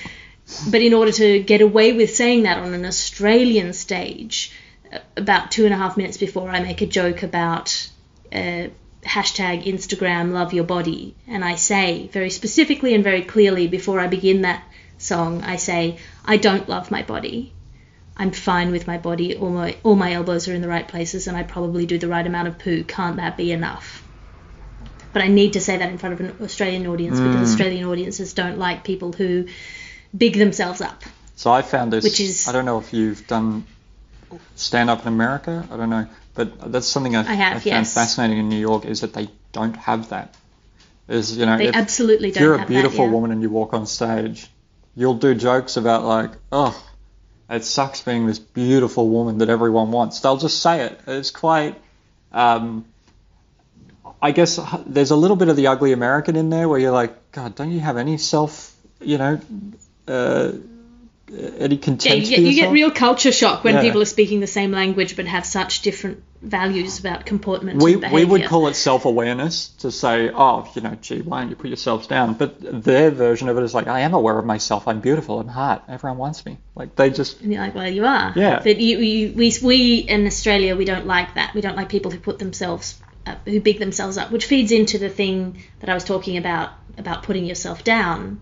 but 0.70 0.80
in 0.80 0.94
order 0.94 1.12
to 1.12 1.40
get 1.40 1.60
away 1.60 1.92
with 1.92 2.14
saying 2.14 2.44
that 2.44 2.58
on 2.58 2.72
an 2.72 2.84
Australian 2.84 3.72
stage, 3.72 4.52
uh, 4.92 4.98
about 5.16 5.50
two 5.50 5.64
and 5.64 5.74
a 5.74 5.76
half 5.76 5.96
minutes 5.96 6.16
before 6.16 6.48
I 6.48 6.60
make 6.60 6.82
a 6.82 6.86
joke 6.86 7.22
about 7.22 7.90
uh, 8.32 8.68
hashtag 9.02 9.64
Instagram 9.64 10.32
love 10.32 10.52
your 10.52 10.64
body, 10.64 11.14
and 11.26 11.44
I 11.44 11.56
say 11.56 12.08
very 12.12 12.30
specifically 12.30 12.94
and 12.94 13.02
very 13.02 13.22
clearly 13.22 13.66
before 13.66 13.98
I 13.98 14.06
begin 14.06 14.42
that 14.42 14.62
song, 14.98 15.42
I 15.42 15.56
say 15.56 15.98
I 16.24 16.36
don't 16.36 16.68
love 16.68 16.90
my 16.90 17.02
body. 17.02 17.52
I'm 18.16 18.30
fine 18.30 18.70
with 18.70 18.86
my 18.86 18.98
body. 18.98 19.36
All 19.36 19.50
my 19.50 19.76
all 19.82 19.96
my 19.96 20.12
elbows 20.12 20.48
are 20.48 20.54
in 20.54 20.62
the 20.62 20.68
right 20.68 20.86
places, 20.86 21.26
and 21.26 21.36
I 21.36 21.42
probably 21.42 21.86
do 21.86 21.98
the 21.98 22.08
right 22.08 22.26
amount 22.26 22.48
of 22.48 22.58
poo. 22.58 22.84
Can't 22.84 23.16
that 23.16 23.36
be 23.36 23.52
enough? 23.52 24.02
But 25.12 25.22
I 25.22 25.28
need 25.28 25.54
to 25.54 25.60
say 25.60 25.78
that 25.78 25.90
in 25.90 25.98
front 25.98 26.12
of 26.14 26.20
an 26.20 26.36
Australian 26.42 26.86
audience 26.86 27.18
because 27.18 27.50
Australian 27.50 27.86
audiences 27.86 28.34
don't 28.34 28.58
like 28.58 28.84
people 28.84 29.12
who 29.12 29.46
big 30.16 30.36
themselves 30.38 30.80
up. 30.80 31.02
So 31.36 31.50
I 31.50 31.62
found 31.62 31.92
this. 31.92 32.04
Which 32.04 32.20
is- 32.20 32.48
I 32.48 32.52
don't 32.52 32.64
know 32.64 32.78
if 32.78 32.92
you've 32.92 33.26
done 33.26 33.66
stand 34.54 34.90
up 34.90 35.02
in 35.02 35.08
America. 35.08 35.66
I 35.70 35.76
don't 35.76 35.90
know, 35.90 36.06
but 36.34 36.72
that's 36.72 36.86
something 36.86 37.14
I, 37.14 37.20
I 37.20 37.34
have, 37.34 37.52
found 37.54 37.66
yes. 37.66 37.94
fascinating 37.94 38.38
in 38.38 38.48
New 38.48 38.58
York 38.58 38.84
is 38.84 39.00
that 39.02 39.12
they 39.12 39.28
don't 39.52 39.76
have 39.76 40.08
that. 40.10 40.34
Is 41.08 41.36
you 41.36 41.46
know 41.46 41.56
They 41.56 41.68
if, 41.68 41.76
absolutely 41.76 42.28
if 42.28 42.34
don't 42.34 42.42
you're 42.42 42.54
a 42.60 42.66
beautiful 42.66 43.04
that, 43.04 43.10
yeah. 43.10 43.10
woman 43.14 43.30
and 43.30 43.40
you 43.42 43.50
walk 43.50 43.74
on 43.74 43.86
stage, 43.86 44.48
you'll 44.96 45.14
do 45.14 45.34
jokes 45.34 45.76
about 45.76 46.04
like, 46.04 46.32
oh, 46.50 46.74
it 47.48 47.62
sucks 47.62 48.02
being 48.02 48.26
this 48.26 48.40
beautiful 48.40 49.08
woman 49.08 49.38
that 49.38 49.48
everyone 49.48 49.92
wants. 49.92 50.18
They'll 50.20 50.36
just 50.36 50.60
say 50.60 50.86
it. 50.86 51.00
It's 51.06 51.30
quite. 51.30 51.80
Um, 52.32 52.86
I 54.20 54.32
guess 54.32 54.58
there's 54.86 55.12
a 55.12 55.16
little 55.16 55.36
bit 55.36 55.48
of 55.48 55.56
the 55.56 55.68
ugly 55.68 55.92
American 55.92 56.34
in 56.36 56.50
there 56.50 56.68
where 56.68 56.78
you're 56.80 56.90
like, 56.90 57.32
God, 57.32 57.54
don't 57.54 57.70
you 57.70 57.80
have 57.80 57.96
any 57.96 58.16
self, 58.18 58.74
you 59.00 59.18
know, 59.18 59.40
uh, 60.08 60.52
any 61.28 61.76
Yeah, 61.76 62.14
you 62.14 62.26
get, 62.26 62.38
you 62.38 62.54
get 62.54 62.70
real 62.70 62.90
culture 62.92 63.32
shock 63.32 63.64
when 63.64 63.74
Yeah. 63.74 63.82
people 63.82 64.00
are 64.00 64.06
speaking 64.06 64.38
the 64.40 64.46
same 64.46 64.70
language 64.70 65.16
but 65.16 65.26
have 65.26 65.44
such 65.44 65.82
different 65.82 66.22
values 66.40 67.00
about 67.00 67.26
comportment 67.26 67.82
we, 67.82 67.96
we 67.96 68.24
would 68.24 68.44
call 68.44 68.68
it 68.68 68.74
self-awareness 68.74 69.68
to 69.80 69.90
say, 69.90 70.30
oh, 70.32 70.70
you 70.74 70.82
know, 70.82 70.96
gee, 71.00 71.22
why 71.22 71.40
don't 71.40 71.50
you 71.50 71.56
put 71.56 71.68
yourselves 71.68 72.06
down? 72.06 72.34
But 72.34 72.58
their 72.60 73.10
version 73.10 73.48
of 73.48 73.58
it 73.58 73.64
is 73.64 73.74
like, 73.74 73.88
I 73.88 74.00
am 74.00 74.14
aware 74.14 74.38
of 74.38 74.44
myself. 74.44 74.86
I'm 74.86 75.00
beautiful. 75.00 75.40
I'm 75.40 75.48
hot. 75.48 75.84
Everyone 75.88 76.18
wants 76.18 76.46
me. 76.46 76.58
Like 76.76 76.94
they 76.94 77.10
just, 77.10 77.40
And 77.40 77.52
you're 77.52 77.62
like, 77.62 77.74
well, 77.74 77.88
you 77.88 78.04
are. 78.04 78.32
Yeah. 78.36 78.60
But 78.62 78.78
you, 78.78 78.98
you, 78.98 79.32
we, 79.34 79.52
we 79.62 79.96
in 79.96 80.26
Australia, 80.26 80.76
we 80.76 80.84
don't 80.84 81.06
like 81.06 81.34
that. 81.34 81.54
We 81.54 81.60
don't 81.60 81.76
like 81.76 81.88
people 81.88 82.12
who 82.12 82.18
put 82.18 82.38
themselves, 82.38 83.00
up, 83.26 83.38
who 83.48 83.60
big 83.60 83.80
themselves 83.80 84.16
up, 84.16 84.30
which 84.30 84.44
feeds 84.44 84.70
into 84.70 84.98
the 84.98 85.08
thing 85.08 85.62
that 85.80 85.90
I 85.90 85.94
was 85.94 86.04
talking 86.04 86.36
about 86.36 86.70
about 86.98 87.24
putting 87.24 87.44
yourself 87.44 87.82
down. 87.82 88.40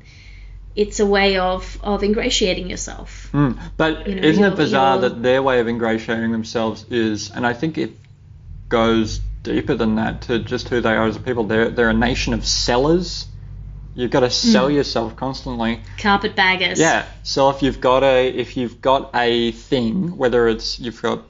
It's 0.76 0.98
a 1.00 1.06
way 1.06 1.38
of 1.38 1.78
of 1.82 2.02
ingratiating 2.02 2.68
yourself. 2.68 3.28
Mm. 3.32 3.58
But 3.76 4.08
You 4.08 4.16
know, 4.16 4.22
isn't 4.28 4.44
it 4.44 4.56
bizarre 4.56 4.98
that 4.98 5.22
their 5.22 5.42
way 5.42 5.60
of 5.60 5.68
ingratiating 5.68 6.32
themselves 6.32 6.84
is, 6.90 7.30
and 7.30 7.46
I 7.46 7.52
think 7.52 7.78
it 7.78 7.92
goes 8.68 9.20
deeper 9.42 9.74
than 9.74 9.96
that 9.96 10.22
to 10.22 10.38
just 10.38 10.68
who 10.70 10.80
they 10.80 10.94
are 10.94 11.06
as 11.06 11.16
a 11.16 11.20
people. 11.20 11.44
They're 11.44 11.68
they're 11.68 11.90
a 11.90 11.94
nation 11.94 12.34
of 12.34 12.44
sellers. 12.44 13.26
You've 13.94 14.10
got 14.10 14.20
to 14.20 14.30
sell 14.30 14.68
Mm. 14.68 14.74
yourself 14.74 15.14
constantly. 15.14 15.80
Carpetbaggers. 15.98 16.80
Yeah. 16.80 17.04
So 17.22 17.50
if 17.50 17.62
you've 17.62 17.80
got 17.80 18.02
a 18.02 18.26
if 18.28 18.56
you've 18.56 18.80
got 18.80 19.10
a 19.14 19.52
thing, 19.52 20.16
whether 20.16 20.48
it's 20.48 20.80
you've 20.80 21.00
got 21.00 21.22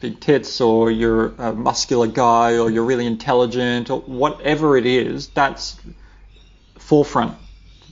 big 0.00 0.18
tits 0.18 0.60
or 0.60 0.90
you're 0.90 1.26
a 1.38 1.52
muscular 1.52 2.08
guy 2.08 2.58
or 2.58 2.70
you're 2.70 2.84
really 2.84 3.06
intelligent 3.06 3.90
or 3.90 4.00
whatever 4.00 4.76
it 4.76 4.86
is, 4.86 5.28
that's 5.28 5.76
forefront. 6.78 7.36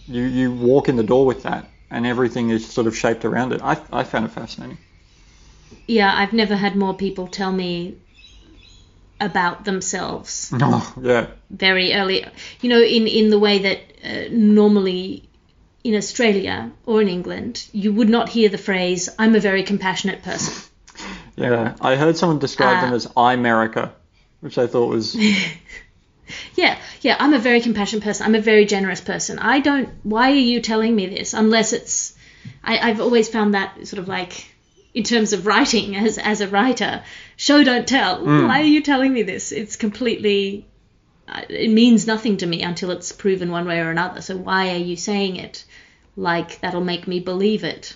You 0.09 0.23
you 0.23 0.53
walk 0.53 0.89
in 0.89 0.97
the 0.97 1.03
door 1.03 1.27
with 1.27 1.43
that, 1.43 1.69
and 1.91 2.07
everything 2.07 2.51
is 2.51 2.67
sort 2.67 2.87
of 2.87 2.97
shaped 2.97 3.25
around 3.25 3.53
it. 3.53 3.61
I 3.63 3.77
I 3.93 4.05
found 4.05 4.27
it 4.27 4.33
fascinating. 4.33 4.79
Yeah, 5.89 6.13
I've 6.15 6.33
never 6.33 6.57
had 6.57 6.77
more 6.77 6.95
people 6.95 7.27
tell 7.27 7.53
me 7.53 7.97
about 9.21 9.65
themselves 9.65 10.51
Oh 10.61 10.95
yeah. 11.01 11.27
very 11.51 11.93
early. 11.95 12.25
You 12.61 12.69
know, 12.71 12.83
in 12.83 13.07
in 13.07 13.31
the 13.31 13.39
way 13.39 13.59
that 13.61 13.79
uh, 14.05 14.29
normally 14.31 15.29
in 15.85 15.95
Australia 15.95 16.71
or 16.85 17.01
in 17.03 17.09
England, 17.09 17.67
you 17.73 17.93
would 17.93 18.09
not 18.09 18.29
hear 18.29 18.49
the 18.49 18.59
phrase 18.59 19.09
"I'm 19.19 19.35
a 19.35 19.41
very 19.41 19.63
compassionate 19.63 20.23
person." 20.23 20.55
Yeah, 21.37 21.75
I 21.83 21.97
heard 21.97 22.17
someone 22.17 22.39
describe 22.39 22.81
them 22.81 22.93
Uh, 22.93 22.97
as 22.97 23.09
America, 23.15 23.93
which 24.41 24.57
I 24.57 24.67
thought 24.67 24.89
was 24.89 25.15
Yeah, 26.55 26.79
yeah, 27.03 27.17
I'm 27.19 27.35
a 27.35 27.39
very 27.39 27.61
compassionate 27.61 28.05
person. 28.05 28.27
I'm 28.27 28.35
a 28.35 28.41
very 28.41 28.65
generous 28.67 29.01
person. 29.01 29.39
I 29.39 29.61
don't. 29.61 29.89
Why 30.03 30.31
are 30.33 30.35
you 30.35 30.61
telling 30.61 30.95
me 30.95 31.07
this? 31.07 31.35
Unless 31.35 31.73
it's, 31.73 32.15
I, 32.65 32.79
I've 32.79 33.01
always 33.01 33.29
found 33.29 33.55
that 33.55 33.87
sort 33.87 34.01
of 34.01 34.09
like, 34.09 34.47
in 34.95 35.05
terms 35.05 35.33
of 35.33 35.47
writing 35.47 35.95
as 35.97 36.19
as 36.19 36.41
a 36.41 36.49
writer, 36.49 37.03
show 37.37 37.63
don't 37.65 37.87
tell. 37.87 38.25
Why 38.25 38.61
are 38.61 38.65
you 38.65 38.83
telling 38.83 39.13
me 39.13 39.23
this? 39.23 39.53
It's 39.53 39.77
completely, 39.77 40.67
uh, 41.29 41.43
it 41.49 41.71
means 41.71 42.07
nothing 42.07 42.39
to 42.39 42.47
me 42.47 42.63
until 42.63 42.91
it's 42.91 43.13
proven 43.13 43.51
one 43.51 43.67
way 43.67 43.81
or 43.81 43.91
another. 43.91 44.21
So 44.21 44.37
why 44.37 44.71
are 44.71 44.79
you 44.79 44.97
saying 44.97 45.37
it? 45.37 45.65
Like 46.17 46.61
that'll 46.61 46.85
make 46.85 47.07
me 47.07 47.21
believe 47.21 47.63
it. 47.65 47.95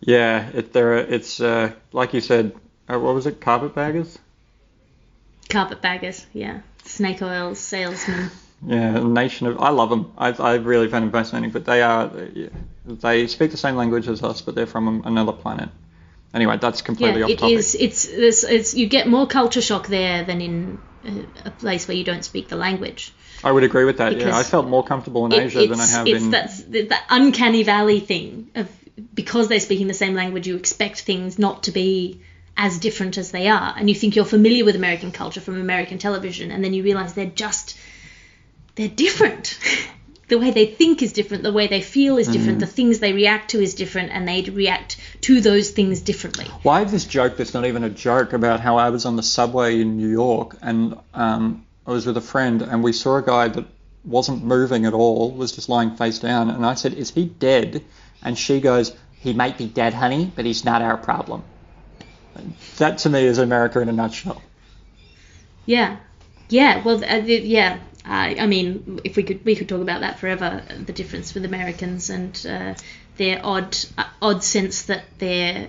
yeah. 0.00 0.48
It 0.54 0.72
there 0.72 0.96
it's 0.98 1.40
uh, 1.40 1.72
like 1.92 2.14
you 2.14 2.20
said. 2.20 2.52
Uh, 2.88 2.98
what 2.98 3.14
was 3.14 3.26
it? 3.26 3.40
Carpetbaggers. 3.40 4.18
Carpetbaggers, 5.50 6.26
yeah, 6.34 6.60
snake 6.88 7.22
oil 7.22 7.54
salesmen. 7.54 8.30
Yeah, 8.66 8.98
nation 9.04 9.46
of. 9.46 9.60
I 9.60 9.70
love 9.70 9.90
them. 9.90 10.12
I, 10.18 10.30
I 10.32 10.54
really 10.56 10.88
find 10.88 11.04
them 11.04 11.12
fascinating. 11.12 11.50
But 11.50 11.64
they 11.64 11.80
are, 11.80 12.10
they 12.86 13.26
speak 13.28 13.52
the 13.52 13.56
same 13.56 13.76
language 13.76 14.08
as 14.08 14.22
us, 14.22 14.40
but 14.40 14.54
they're 14.56 14.66
from 14.66 15.02
another 15.04 15.32
planet. 15.32 15.68
Anyway, 16.34 16.58
that's 16.58 16.82
completely 16.82 17.20
yeah, 17.20 17.24
off 17.26 17.30
it 17.30 17.38
topic. 17.38 17.58
is. 17.58 17.74
It's 17.74 18.06
this. 18.06 18.44
It's 18.44 18.74
you 18.74 18.88
get 18.88 19.06
more 19.06 19.26
culture 19.26 19.60
shock 19.62 19.86
there 19.86 20.24
than 20.24 20.40
in 20.40 20.78
a, 21.44 21.50
place 21.50 21.86
where 21.88 21.96
you 21.96 22.04
don't 22.04 22.24
speak 22.24 22.48
the 22.48 22.56
language. 22.56 23.12
I 23.44 23.52
would 23.52 23.62
agree 23.62 23.84
with 23.84 23.98
that. 23.98 24.18
Yeah, 24.18 24.36
I 24.36 24.42
felt 24.42 24.66
more 24.66 24.84
comfortable 24.84 25.24
in 25.26 25.32
It- 25.32 25.44
Asia 25.44 25.60
than 25.60 25.80
I 25.80 25.84
it's- 25.84 25.92
have 25.92 26.06
it's 26.08 26.24
in. 26.24 26.30
that 26.32 26.88
that 26.88 27.04
uncanny 27.10 27.62
valley 27.62 28.00
thing 28.00 28.50
of 28.56 28.68
because 29.14 29.46
they're 29.46 29.60
speaking 29.60 29.86
the 29.86 29.94
same 29.94 30.14
language, 30.14 30.48
you 30.48 30.56
expect 30.56 31.02
things 31.02 31.38
not 31.38 31.62
to 31.64 31.70
be 31.70 32.20
as 32.58 32.78
different 32.78 33.16
as 33.16 33.30
they 33.30 33.48
are, 33.48 33.72
and 33.78 33.88
you 33.88 33.94
think 33.94 34.16
you're 34.16 34.24
familiar 34.24 34.64
with 34.64 34.74
American 34.74 35.12
culture 35.12 35.40
from 35.40 35.60
American 35.60 35.96
television, 35.96 36.50
and 36.50 36.62
then 36.62 36.74
you 36.74 36.82
realize 36.82 37.14
they're 37.14 37.26
just 37.26 37.78
they're 38.74 38.88
different. 38.88 39.58
the 40.28 40.38
way 40.38 40.50
they 40.50 40.66
think 40.66 41.00
is 41.00 41.14
different, 41.14 41.42
the 41.42 41.52
way 41.52 41.68
they 41.68 41.80
feel 41.80 42.18
is 42.18 42.28
different, 42.28 42.60
the 42.60 42.66
things 42.66 42.98
they 42.98 43.14
react 43.14 43.52
to 43.52 43.62
is 43.62 43.74
different, 43.74 44.10
and 44.10 44.28
they 44.28 44.42
react 44.42 44.98
to 45.22 45.40
those 45.40 45.70
things 45.70 46.02
differently. 46.02 46.46
Well, 46.62 46.74
I 46.74 46.80
have 46.80 46.90
this 46.90 47.06
joke 47.06 47.38
that's 47.38 47.54
not 47.54 47.64
even 47.64 47.82
a 47.82 47.88
joke 47.88 48.34
about 48.34 48.60
how 48.60 48.76
I 48.76 48.90
was 48.90 49.06
on 49.06 49.16
the 49.16 49.22
subway 49.22 49.80
in 49.80 49.96
New 49.96 50.08
York 50.08 50.56
and 50.60 50.98
um, 51.14 51.64
I 51.86 51.92
was 51.92 52.04
with 52.04 52.18
a 52.18 52.20
friend 52.20 52.60
and 52.60 52.84
we 52.84 52.92
saw 52.92 53.16
a 53.16 53.22
guy 53.22 53.48
that 53.48 53.64
wasn't 54.04 54.44
moving 54.44 54.84
at 54.84 54.92
all, 54.92 55.30
was 55.30 55.52
just 55.52 55.68
lying 55.68 55.96
face 55.96 56.18
down, 56.18 56.50
and 56.50 56.66
I 56.66 56.74
said, 56.74 56.94
"Is 56.94 57.10
he 57.10 57.24
dead?" 57.26 57.84
And 58.22 58.36
she 58.36 58.60
goes, 58.60 58.94
"He 59.20 59.32
might 59.32 59.56
be 59.56 59.66
dead, 59.66 59.94
honey, 59.94 60.30
but 60.34 60.44
he's 60.44 60.64
not 60.64 60.82
our 60.82 60.96
problem." 60.96 61.42
That 62.78 62.98
to 62.98 63.10
me 63.10 63.24
is 63.24 63.38
America 63.38 63.80
in 63.80 63.88
a 63.88 63.92
nutshell. 63.92 64.42
Yeah, 65.66 65.96
yeah. 66.48 66.82
Well, 66.84 67.04
uh, 67.04 67.16
yeah. 67.16 67.78
I, 68.04 68.36
I 68.40 68.46
mean, 68.46 69.00
if 69.04 69.16
we 69.16 69.22
could, 69.22 69.44
we 69.44 69.54
could 69.54 69.68
talk 69.68 69.82
about 69.82 70.00
that 70.00 70.18
forever. 70.18 70.62
The 70.86 70.92
difference 70.92 71.34
with 71.34 71.44
Americans 71.44 72.08
and 72.08 72.46
uh, 72.48 72.74
their 73.18 73.40
odd, 73.44 73.76
uh, 73.98 74.04
odd 74.22 74.42
sense 74.42 74.82
that 74.84 75.04
their 75.18 75.68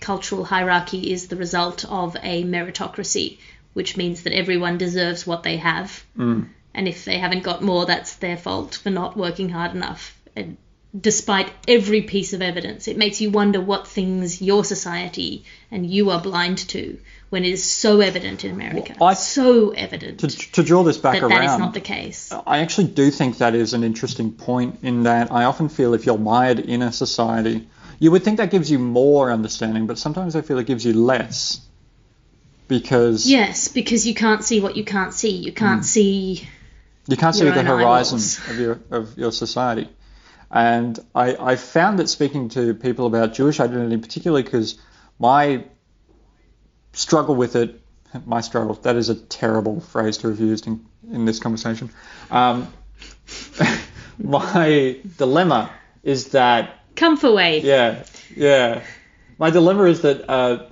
cultural 0.00 0.44
hierarchy 0.44 1.12
is 1.12 1.28
the 1.28 1.36
result 1.36 1.84
of 1.86 2.16
a 2.22 2.44
meritocracy, 2.44 3.38
which 3.72 3.96
means 3.96 4.24
that 4.24 4.34
everyone 4.34 4.76
deserves 4.76 5.26
what 5.26 5.44
they 5.44 5.56
have, 5.58 6.04
Mm. 6.18 6.48
and 6.74 6.88
if 6.88 7.04
they 7.04 7.18
haven't 7.18 7.44
got 7.44 7.62
more, 7.62 7.86
that's 7.86 8.16
their 8.16 8.36
fault 8.36 8.74
for 8.74 8.90
not 8.90 9.16
working 9.16 9.48
hard 9.48 9.74
enough. 9.74 10.18
And 10.34 10.56
despite 10.98 11.50
every 11.66 12.02
piece 12.02 12.32
of 12.34 12.42
evidence, 12.42 12.86
it 12.88 12.96
makes 12.98 13.20
you 13.20 13.30
wonder 13.30 13.60
what 13.60 13.86
things 13.88 14.42
your 14.42 14.64
society 14.64 15.44
and 15.70 15.86
you 15.86 16.10
are 16.10 16.20
blind 16.20 16.58
to 16.58 16.98
when 17.30 17.44
it 17.44 17.50
is 17.50 17.64
so 17.64 18.00
evident 18.00 18.44
in 18.44 18.50
America. 18.50 18.94
Well, 19.00 19.08
I- 19.08 19.14
so 19.14 19.70
evident 19.70 20.20
To, 20.20 20.28
to 20.28 20.62
draw 20.62 20.82
this 20.82 20.98
back 20.98 21.14
that 21.14 21.22
around, 21.24 21.30
that 21.46 21.54
is 21.54 21.58
not 21.58 21.72
the 21.74 21.80
case. 21.80 22.30
I 22.46 22.58
actually 22.58 22.88
do 22.88 23.10
think 23.10 23.38
that 23.38 23.54
is 23.54 23.72
an 23.72 23.84
interesting 23.84 24.32
point 24.32 24.80
in 24.82 25.04
that 25.04 25.32
I 25.32 25.44
often 25.44 25.70
feel 25.70 25.94
if 25.94 26.04
you're 26.04 26.18
mired 26.18 26.58
in 26.58 26.82
a 26.82 26.92
society, 26.92 27.66
you 27.98 28.10
would 28.10 28.22
think 28.22 28.36
that 28.36 28.50
gives 28.50 28.70
you 28.70 28.78
more 28.78 29.30
understanding, 29.32 29.86
but 29.86 29.96
sometimes 29.96 30.36
I 30.36 30.42
feel 30.42 30.58
it 30.58 30.66
gives 30.66 30.84
you 30.84 30.92
less. 30.92 31.60
Because 32.68 33.26
Yes, 33.28 33.68
because 33.68 34.06
you 34.06 34.14
can't 34.14 34.44
see 34.44 34.60
what 34.60 34.76
you 34.76 34.84
can't 34.84 35.12
see. 35.12 35.30
You 35.30 35.52
Mm. 35.52 35.56
can't 35.56 35.84
see. 35.84 36.46
you 37.08 37.16
can't 37.16 37.34
see 37.34 37.44
the 37.44 37.62
horizon 37.62 38.18
eyeballs. 38.18 38.50
of 38.50 38.58
your 38.60 38.78
of 38.90 39.18
your 39.18 39.32
society. 39.32 39.88
And 40.52 40.98
I, 41.14 41.34
I 41.34 41.56
found 41.56 41.98
that 41.98 42.08
speaking 42.10 42.50
to 42.50 42.74
people 42.74 43.06
about 43.06 43.32
Jewish 43.32 43.58
identity, 43.58 43.96
particularly 43.96 44.42
because 44.42 44.78
my 45.18 45.64
struggle 46.92 47.34
with 47.34 47.56
it, 47.56 47.80
my 48.26 48.42
struggle, 48.42 48.74
that 48.74 48.96
is 48.96 49.08
a 49.08 49.14
terrible 49.14 49.80
phrase 49.80 50.18
to 50.18 50.28
have 50.28 50.38
used 50.38 50.66
in, 50.66 50.84
in 51.10 51.24
this 51.24 51.40
conversation. 51.40 51.90
Um, 52.30 52.70
my 54.18 54.98
dilemma 55.16 55.72
is 56.02 56.28
that 56.28 56.78
Comfort 56.94 57.28
away. 57.28 57.62
yeah, 57.62 58.04
yeah. 58.36 58.82
My 59.38 59.48
dilemma 59.48 59.84
is 59.84 60.02
that 60.02 60.28
uh, 60.28 60.66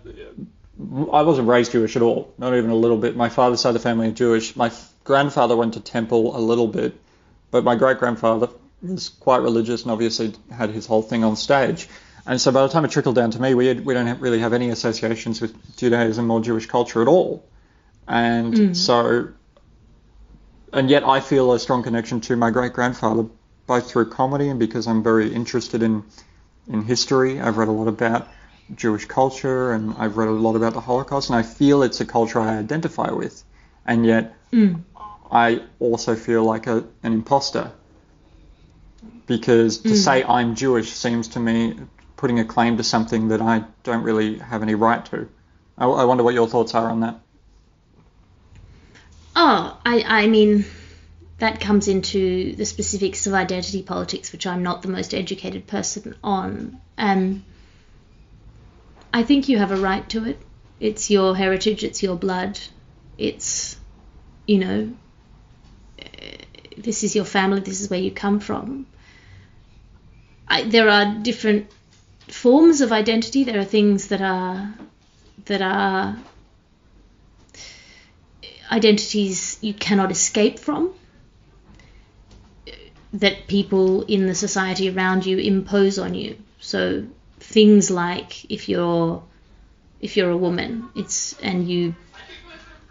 I 0.79 1.23
wasn't 1.23 1.49
raised 1.49 1.73
Jewish 1.73 1.97
at 1.97 2.03
all, 2.03 2.35
not 2.37 2.55
even 2.55 2.69
a 2.69 2.75
little 2.75 2.99
bit. 2.99 3.17
My 3.17 3.31
father's 3.31 3.61
side 3.61 3.71
of 3.71 3.75
the 3.75 3.81
family 3.81 4.09
are 4.09 4.13
Jewish. 4.13 4.55
My 4.55 4.71
grandfather 5.05 5.57
went 5.57 5.75
to 5.75 5.81
temple 5.81 6.37
a 6.37 6.39
little 6.39 6.69
bit, 6.69 7.01
but 7.51 7.65
my 7.65 7.75
great 7.75 7.99
grandfather 7.99 8.49
was 8.83 9.09
quite 9.09 9.43
religious 9.43 9.83
and 9.83 9.91
obviously 9.91 10.35
had 10.51 10.71
his 10.71 10.87
whole 10.87 11.03
thing 11.03 11.25
on 11.25 11.37
stage. 11.37 11.89
And 12.27 12.41
so 12.41 12.53
by 12.53 12.63
the 12.63 12.69
time 12.69 12.85
it 12.85 12.91
trickled 12.91 13.15
down 13.15 13.31
to 13.33 13.41
me, 13.41 13.55
we 13.55 13.67
had, 13.67 13.85
we 13.85 13.95
don't 13.95 14.07
have, 14.07 14.21
really 14.21 14.39
have 14.41 14.53
any 14.53 14.71
associations 14.71 15.41
with 15.41 15.77
Judaism 15.77 16.31
or 16.31 16.41
Jewish 16.41 16.67
culture 16.67 17.03
at 17.03 17.09
all. 17.09 17.45
And 18.07 18.55
mm. 18.55 18.77
so, 18.77 19.29
and 20.73 20.91
yet 20.91 21.05
I 21.05 21.21
feel 21.21 21.53
a 21.53 21.59
strong 21.59 21.83
connection 21.83 22.21
to 22.23 22.37
my 22.37 22.51
great 22.51 22.73
grandfather, 22.73 23.27
both 23.67 23.91
through 23.91 24.11
comedy 24.11 24.49
and 24.49 24.59
because 24.59 24.87
I'm 24.87 25.03
very 25.03 25.33
interested 25.33 25.83
in 25.83 26.05
in 26.69 26.83
history. 26.83 27.41
I've 27.41 27.57
read 27.57 27.69
a 27.69 27.73
lot 27.73 27.89
about 27.89 28.29
Jewish 28.75 29.07
culture 29.07 29.73
and 29.73 29.95
I've 29.99 30.17
read 30.17 30.29
a 30.29 30.33
lot 30.33 30.57
about 30.57 30.75
the 30.75 30.81
Holocaust, 30.81 31.31
and 31.31 31.39
I 31.39 31.43
feel 31.43 31.83
it's 31.83 32.01
a 32.01 32.07
culture 32.07 32.41
I 32.41 32.59
identify 32.59 33.11
with. 33.11 33.43
And 33.85 34.07
yet, 34.07 34.37
mm. 34.53 34.83
I 35.31 35.63
also 35.79 36.15
feel 36.15 36.45
like 36.45 36.67
a, 36.67 36.85
an 37.03 37.13
imposter 37.13 37.73
because 39.27 39.79
to 39.79 39.97
say 39.97 40.25
I'm 40.25 40.55
Jewish 40.55 40.91
seems 40.91 41.29
to 41.29 41.41
me 41.41 41.79
putting 42.17 42.39
a 42.39 42.45
claim 42.45 42.77
to 42.77 42.85
something 42.85 43.29
that 43.29 43.41
I 43.41 43.65
don't 43.83 44.03
really 44.03 44.39
have 44.39 44.63
any 44.63 44.75
right 44.75 45.05
to. 45.07 45.29
I, 45.79 45.87
I 45.87 46.05
wonder 46.05 46.23
what 46.23 46.35
your 46.35 46.49
thoughts 46.49 46.75
are 46.75 46.91
on 46.91 47.01
that. 47.01 47.21
Oh, 49.35 49.79
I, 49.87 50.05
I 50.07 50.27
mean, 50.27 50.65
that 51.39 51.61
comes 51.61 51.89
into 51.89 52.55
the 52.57 52.67
specifics 52.67 53.27
of 53.27 53.33
identity 53.33 53.83
politics, 53.83 54.33
which 54.33 54.47
I'm 54.47 54.63
not 54.63 54.83
the 54.83 54.89
most 54.89 55.15
educated 55.15 55.67
person 55.67 56.15
on. 56.23 56.81
Um, 56.99 57.45
I 59.15 59.23
think 59.23 59.49
you 59.49 59.59
have 59.59 59.73
a 59.73 59.77
right 59.77 60.07
to 60.11 60.27
it. 60.27 60.39
It's 60.79 61.11
your 61.11 61.37
heritage, 61.37 61.85
it's 61.85 62.03
your 62.03 62.17
blood, 62.17 62.59
it's, 63.17 63.77
you 64.47 64.59
know, 64.59 64.93
this 66.83 67.05
is 67.05 67.15
your 67.15 67.25
family, 67.25 67.61
this 67.61 67.81
is 67.81 67.91
where 67.91 68.01
you 68.01 68.11
come 68.11 68.41
from. 68.41 68.87
I, 70.49 70.65
there 70.65 70.89
are 70.89 71.15
different 71.23 71.71
forms 72.29 72.81
of 72.81 72.93
identity. 72.93 73.45
There 73.45 73.59
are 73.59 73.65
things 73.65 74.09
that 74.09 74.21
are 74.21 74.75
that 75.47 75.63
are 75.63 76.17
identities 78.71 79.59
you 79.61 79.75
cannot 79.75 80.11
escape 80.11 80.59
from 80.59 80.95
that 83.13 83.49
people 83.49 84.03
in 84.03 84.27
the 84.27 84.35
society 84.35 84.89
around 84.89 85.27
you 85.27 85.39
impose 85.39 85.99
on 85.99 86.15
you 86.15 86.37
so 86.61 87.05
things 87.41 87.91
like 87.91 88.49
if 88.51 88.69
you're 88.69 89.23
if 90.01 90.17
you're 90.17 90.31
a 90.31 90.37
woman 90.37 90.89
it's 90.95 91.37
and 91.41 91.69
you 91.69 91.95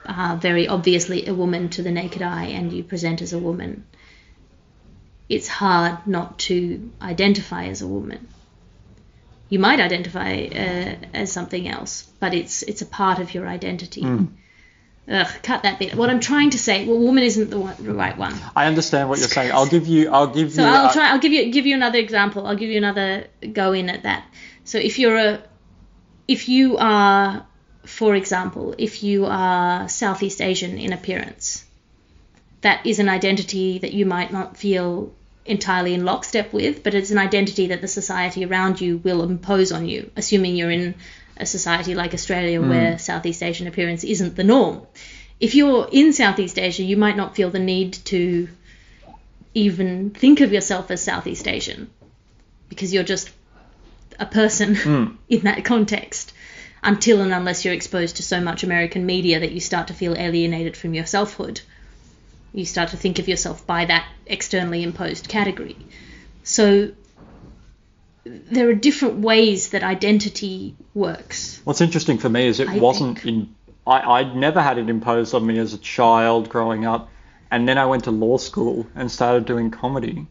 are 0.09 0.37
very 0.37 0.67
obviously 0.67 1.27
a 1.27 1.33
woman 1.33 1.69
to 1.69 1.81
the 1.81 1.91
naked 1.91 2.21
eye 2.21 2.45
and 2.45 2.73
you 2.73 2.83
present 2.83 3.21
as 3.21 3.33
a 3.33 3.39
woman 3.39 3.85
it's 5.27 5.47
hard 5.47 6.07
not 6.07 6.39
to 6.39 6.91
identify 7.01 7.65
as 7.65 7.81
a 7.81 7.87
woman 7.87 8.27
you 9.49 9.59
might 9.59 9.79
identify 9.79 10.43
uh, 10.45 10.95
as 11.13 11.31
something 11.31 11.67
else 11.67 12.07
but 12.19 12.33
it's 12.33 12.63
it's 12.63 12.81
a 12.81 12.85
part 12.85 13.19
of 13.19 13.33
your 13.33 13.47
identity 13.47 14.01
Ugh, 15.09 15.27
cut 15.41 15.63
that 15.63 15.79
bit. 15.79 15.95
What 15.95 16.11
I'm 16.11 16.19
trying 16.19 16.51
to 16.51 16.59
say, 16.59 16.85
well, 16.85 16.99
woman 16.99 17.23
isn't 17.23 17.49
the, 17.49 17.59
one, 17.59 17.75
the 17.79 17.95
right 17.95 18.15
one. 18.15 18.35
I 18.55 18.67
understand 18.67 19.09
what 19.09 19.17
you're 19.17 19.27
saying. 19.27 19.51
I'll 19.51 19.65
give 19.65 19.87
you. 19.87 20.11
I'll 20.11 20.27
give 20.27 20.53
So 20.53 20.61
you. 20.61 20.67
I'll 20.67 20.85
uh, 20.85 20.93
try. 20.93 21.09
I'll 21.09 21.19
give 21.19 21.31
you 21.31 21.51
give 21.51 21.65
you 21.65 21.73
another 21.75 21.97
example. 21.97 22.45
I'll 22.45 22.55
give 22.55 22.69
you 22.69 22.77
another 22.77 23.25
go 23.51 23.71
in 23.71 23.89
at 23.89 24.03
that. 24.03 24.27
So 24.65 24.77
if 24.77 24.99
you're 24.99 25.17
a, 25.17 25.41
if 26.27 26.47
you 26.47 26.77
are, 26.77 27.47
for 27.85 28.15
example, 28.15 28.75
if 28.77 29.03
you 29.03 29.25
are 29.25 29.89
Southeast 29.89 30.41
Asian 30.41 30.77
in 30.77 30.93
appearance, 30.93 31.65
that 32.61 32.85
is 32.85 32.99
an 32.99 33.09
identity 33.09 33.79
that 33.79 33.93
you 33.93 34.05
might 34.05 34.31
not 34.31 34.57
feel 34.57 35.13
entirely 35.45 35.93
in 35.93 36.05
lockstep 36.05 36.53
with, 36.53 36.83
but 36.83 36.93
it's 36.93 37.11
an 37.11 37.17
identity 37.17 37.67
that 37.67 37.81
the 37.81 37.87
society 37.87 38.45
around 38.45 38.79
you 38.79 38.97
will 38.97 39.23
impose 39.23 39.71
on 39.71 39.87
you, 39.87 40.11
assuming 40.15 40.55
you're 40.55 40.71
in 40.71 40.95
a 41.37 41.45
society 41.45 41.95
like 41.95 42.13
Australia 42.13 42.61
hmm. 42.61 42.69
where 42.69 42.99
Southeast 42.99 43.41
Asian 43.41 43.67
appearance 43.67 44.03
isn't 44.03 44.35
the 44.35 44.43
norm. 44.43 44.85
If 45.39 45.55
you're 45.55 45.87
in 45.91 46.11
Southeast 46.13 46.59
Asia, 46.59 46.83
you 46.83 46.97
might 46.97 47.15
not 47.15 47.35
feel 47.35 47.49
the 47.49 47.59
need 47.59 47.93
to 48.05 48.49
even 49.53 50.11
think 50.11 50.41
of 50.41 50.51
yourself 50.51 50.91
as 50.91 51.01
Southeast 51.01 51.47
Asian 51.47 51.89
because 52.67 52.93
you're 52.93 53.03
just 53.03 53.31
a 54.19 54.25
person 54.25 54.75
hmm. 54.75 55.05
in 55.29 55.41
that 55.41 55.63
context 55.63 56.28
until 56.83 57.21
and 57.21 57.33
unless 57.33 57.65
you're 57.65 57.73
exposed 57.73 58.17
to 58.17 58.23
so 58.23 58.39
much 58.39 58.63
American 58.63 59.05
media 59.05 59.39
that 59.39 59.51
you 59.51 59.59
start 59.59 59.87
to 59.87 59.93
feel 59.93 60.15
alienated 60.15 60.77
from 60.77 60.93
your 60.93 61.05
selfhood. 61.05 61.61
You 62.53 62.65
start 62.65 62.89
to 62.89 62.97
think 62.97 63.19
of 63.19 63.27
yourself 63.27 63.65
by 63.67 63.85
that 63.85 64.07
externally 64.25 64.83
imposed 64.83 65.27
category. 65.27 65.77
So 66.43 66.91
there 68.23 68.69
are 68.69 68.73
different 68.73 69.19
ways 69.19 69.69
that 69.69 69.83
identity 69.83 70.75
works. 70.93 71.61
What's 71.63 71.81
interesting 71.81 72.17
for 72.17 72.29
me 72.29 72.47
is 72.47 72.59
it 72.59 72.69
I 72.69 72.77
wasn't 72.77 73.19
think. 73.19 73.27
in. 73.27 73.55
I, 73.85 74.19
I'd 74.19 74.35
never 74.35 74.61
had 74.61 74.77
it 74.77 74.89
imposed 74.89 75.33
on 75.33 75.45
me 75.45 75.57
as 75.57 75.73
a 75.73 75.77
child 75.77 76.49
growing 76.49 76.85
up, 76.85 77.09
and 77.49 77.67
then 77.67 77.77
I 77.77 77.85
went 77.85 78.05
to 78.05 78.11
law 78.11 78.37
school 78.37 78.87
and 78.95 79.11
started 79.11 79.45
doing 79.45 79.71
comedy, 79.71 80.27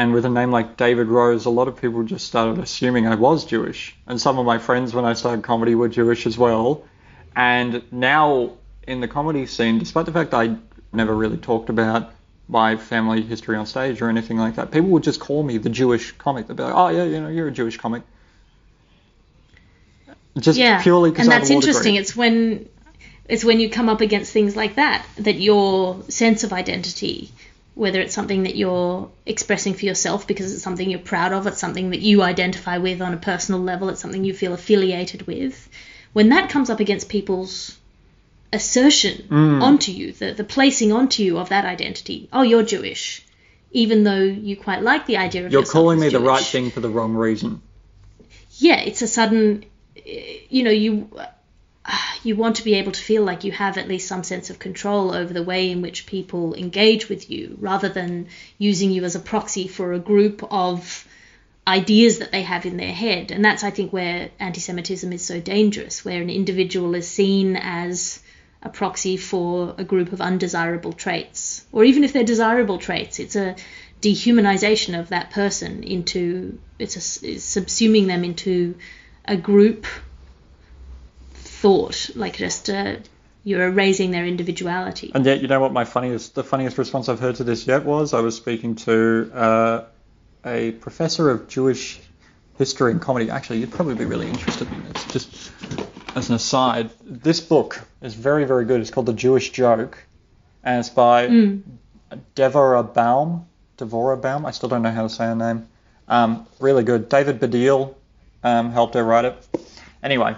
And 0.00 0.14
with 0.14 0.24
a 0.24 0.30
name 0.30 0.50
like 0.50 0.78
David 0.78 1.08
Rose, 1.08 1.44
a 1.44 1.50
lot 1.50 1.68
of 1.68 1.76
people 1.76 2.02
just 2.04 2.26
started 2.26 2.58
assuming 2.58 3.06
I 3.06 3.16
was 3.16 3.44
Jewish. 3.44 3.94
And 4.06 4.18
some 4.18 4.38
of 4.38 4.46
my 4.46 4.56
friends, 4.56 4.94
when 4.94 5.04
I 5.04 5.12
started 5.12 5.44
comedy, 5.44 5.74
were 5.74 5.90
Jewish 5.90 6.26
as 6.26 6.38
well. 6.38 6.84
And 7.36 7.82
now 7.92 8.52
in 8.88 9.02
the 9.02 9.08
comedy 9.08 9.44
scene, 9.44 9.78
despite 9.78 10.06
the 10.06 10.12
fact 10.12 10.32
I 10.32 10.56
never 10.90 11.14
really 11.14 11.36
talked 11.36 11.68
about 11.68 12.10
my 12.48 12.78
family 12.78 13.20
history 13.20 13.58
on 13.58 13.66
stage 13.66 14.00
or 14.00 14.08
anything 14.08 14.38
like 14.38 14.54
that, 14.54 14.70
people 14.70 14.88
would 14.88 15.02
just 15.02 15.20
call 15.20 15.42
me 15.42 15.58
the 15.58 15.68
Jewish 15.68 16.12
comic. 16.12 16.46
They'd 16.46 16.56
be 16.56 16.62
like, 16.62 16.74
"Oh 16.74 16.88
yeah, 16.88 17.04
you 17.04 17.20
know, 17.20 17.28
you're 17.28 17.48
a 17.48 17.52
Jewish 17.52 17.76
comic." 17.76 18.02
Just 20.38 20.58
yeah. 20.58 20.82
purely 20.82 21.10
because 21.10 21.26
and 21.26 21.32
that's 21.32 21.50
interesting. 21.50 21.92
degree. 21.92 21.98
It's 21.98 22.16
when 22.16 22.70
it's 23.28 23.44
when 23.44 23.60
you 23.60 23.68
come 23.68 23.90
up 23.90 24.00
against 24.00 24.32
things 24.32 24.56
like 24.56 24.76
that 24.76 25.04
that 25.18 25.38
your 25.38 26.02
sense 26.08 26.42
of 26.42 26.54
identity, 26.54 27.30
whether 27.82 28.00
it's 28.04 28.14
something 28.14 28.42
that 28.42 28.56
you're 28.56 29.10
expressing 29.24 29.72
for 29.72 29.86
yourself 29.86 30.26
because 30.26 30.52
it's 30.52 30.62
something 30.62 30.90
you're 30.90 31.08
proud 31.14 31.32
of, 31.32 31.46
it's 31.46 31.58
something 31.58 31.90
that 31.90 32.00
you 32.00 32.22
identify 32.22 32.76
with 32.76 33.00
on 33.00 33.14
a 33.14 33.16
personal 33.16 33.60
level, 33.60 33.88
it's 33.88 34.02
something 34.02 34.22
you 34.22 34.34
feel 34.34 34.52
affiliated 34.52 35.26
with, 35.26 35.56
when 36.12 36.28
that 36.28 36.50
comes 36.50 36.68
up 36.68 36.80
against 36.80 37.08
people's 37.08 37.78
assertion 38.52 39.16
Mm. 39.30 39.62
onto 39.62 39.92
you, 39.92 40.12
the, 40.12 40.32
the 40.32 40.44
placing 40.44 40.92
onto 40.92 41.22
you 41.22 41.38
of 41.38 41.48
that 41.48 41.64
identity, 41.64 42.28
oh, 42.32 42.42
you're 42.42 42.64
Jewish, 42.64 43.24
even 43.72 44.04
though 44.04 44.24
you 44.48 44.56
quite 44.56 44.82
like 44.82 45.06
the 45.06 45.16
idea 45.16 45.46
of 45.46 45.52
You're 45.52 45.64
calling 45.64 45.98
me 46.00 46.08
the 46.10 46.20
right 46.20 46.44
thing 46.44 46.70
for 46.70 46.80
the 46.80 46.90
wrong 46.90 47.14
reason. 47.14 47.62
yeah, 48.58 48.80
it's 48.80 49.00
a 49.02 49.08
sudden, 49.08 49.64
eh, 49.96 50.38
you 50.50 50.62
know, 50.64 50.70
you 50.84 51.08
you 52.22 52.36
want 52.36 52.56
to 52.56 52.64
be 52.64 52.74
able 52.74 52.92
to 52.92 53.00
feel 53.00 53.22
like 53.22 53.44
you 53.44 53.52
have 53.52 53.78
at 53.78 53.88
least 53.88 54.08
some 54.08 54.22
sense 54.22 54.50
of 54.50 54.58
control 54.58 55.12
over 55.12 55.32
the 55.32 55.42
way 55.42 55.70
in 55.70 55.82
which 55.82 56.06
people 56.06 56.54
engage 56.54 57.08
with 57.08 57.30
you, 57.30 57.56
rather 57.60 57.88
than 57.88 58.28
using 58.58 58.90
you 58.90 59.04
as 59.04 59.14
a 59.14 59.20
proxy 59.20 59.68
for 59.68 59.92
a 59.92 59.98
group 59.98 60.42
of 60.50 61.06
ideas 61.66 62.18
that 62.18 62.32
they 62.32 62.42
have 62.42 62.66
in 62.66 62.76
their 62.76 62.92
head. 62.92 63.30
And 63.30 63.44
that's, 63.44 63.64
I 63.64 63.70
think, 63.70 63.92
where 63.92 64.30
anti-Semitism 64.38 65.12
is 65.12 65.24
so 65.24 65.40
dangerous, 65.40 66.04
where 66.04 66.20
an 66.20 66.30
individual 66.30 66.94
is 66.94 67.08
seen 67.08 67.56
as 67.56 68.20
a 68.62 68.68
proxy 68.68 69.16
for 69.16 69.74
a 69.78 69.84
group 69.84 70.12
of 70.12 70.20
undesirable 70.20 70.92
traits, 70.92 71.64
or 71.72 71.84
even 71.84 72.04
if 72.04 72.12
they're 72.12 72.24
desirable 72.24 72.78
traits, 72.78 73.18
it's 73.18 73.36
a 73.36 73.56
dehumanization 74.02 74.98
of 74.98 75.10
that 75.10 75.30
person 75.30 75.82
into 75.82 76.58
it's, 76.78 76.96
a, 76.96 77.28
it's 77.28 77.56
subsuming 77.56 78.06
them 78.06 78.24
into 78.24 78.74
a 79.26 79.36
group 79.36 79.86
thought, 81.60 82.10
like 82.14 82.36
just 82.36 82.68
uh, 82.70 82.96
you're 83.44 83.68
erasing 83.68 84.10
their 84.10 84.26
individuality. 84.26 85.12
And 85.14 85.24
yet, 85.24 85.40
you 85.42 85.48
know 85.48 85.60
what? 85.60 85.72
My 85.72 85.84
funniest, 85.84 86.34
the 86.34 86.44
funniest 86.44 86.78
response 86.78 87.08
I've 87.08 87.20
heard 87.20 87.36
to 87.36 87.44
this 87.44 87.66
yet 87.66 87.84
was 87.84 88.14
I 88.14 88.20
was 88.20 88.36
speaking 88.36 88.76
to 88.76 89.30
uh, 89.34 89.84
a 90.44 90.72
professor 90.72 91.30
of 91.30 91.48
Jewish 91.48 92.00
history 92.58 92.92
and 92.92 93.00
comedy. 93.00 93.30
Actually, 93.30 93.58
you'd 93.60 93.72
probably 93.72 93.94
be 93.94 94.04
really 94.04 94.28
interested 94.28 94.68
in 94.70 94.84
this. 94.92 95.04
Just 95.06 95.52
as 96.14 96.28
an 96.28 96.34
aside, 96.34 96.90
this 97.04 97.40
book 97.40 97.80
is 98.02 98.14
very, 98.14 98.44
very 98.44 98.64
good. 98.64 98.80
It's 98.80 98.90
called 98.90 99.06
The 99.06 99.12
Jewish 99.14 99.50
Joke, 99.50 99.98
and 100.64 100.80
it's 100.80 100.90
by 100.90 101.28
Mm. 101.28 101.62
Devorah 102.34 102.92
Baum. 102.92 103.46
Devorah 103.78 104.20
Baum. 104.20 104.44
I 104.44 104.50
still 104.50 104.68
don't 104.68 104.82
know 104.82 104.90
how 104.90 105.02
to 105.04 105.08
say 105.08 105.24
her 105.24 105.34
name. 105.34 105.68
Um, 106.08 106.46
really 106.58 106.82
good. 106.84 107.08
David 107.08 107.40
Baddiel 107.40 107.94
um, 108.42 108.72
helped 108.72 108.94
her 108.94 109.04
write 109.04 109.24
it. 109.26 109.36
Anyway, 110.02 110.34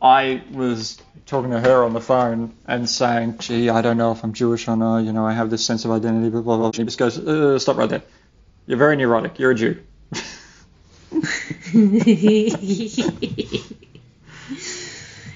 I 0.00 0.42
was 0.52 0.98
talking 1.26 1.50
to 1.50 1.60
her 1.60 1.84
on 1.84 1.92
the 1.92 2.00
phone 2.00 2.54
and 2.66 2.88
saying, 2.88 3.38
"Gee, 3.38 3.70
I 3.70 3.82
don't 3.82 3.96
know 3.96 4.12
if 4.12 4.22
I'm 4.22 4.32
Jewish 4.32 4.68
or 4.68 4.76
not. 4.76 4.98
You 4.98 5.12
know, 5.12 5.26
I 5.26 5.32
have 5.32 5.50
this 5.50 5.64
sense 5.64 5.84
of 5.84 5.90
identity." 5.90 6.30
Blah 6.30 6.42
blah 6.42 6.58
blah. 6.58 6.70
She 6.72 6.84
just 6.84 6.98
goes, 6.98 7.18
uh, 7.18 7.58
"Stop 7.58 7.76
right 7.76 7.88
there. 7.88 8.02
You're 8.66 8.78
very 8.78 8.96
neurotic. 8.96 9.38
You're 9.38 9.52
a 9.52 9.54
Jew." 9.54 9.78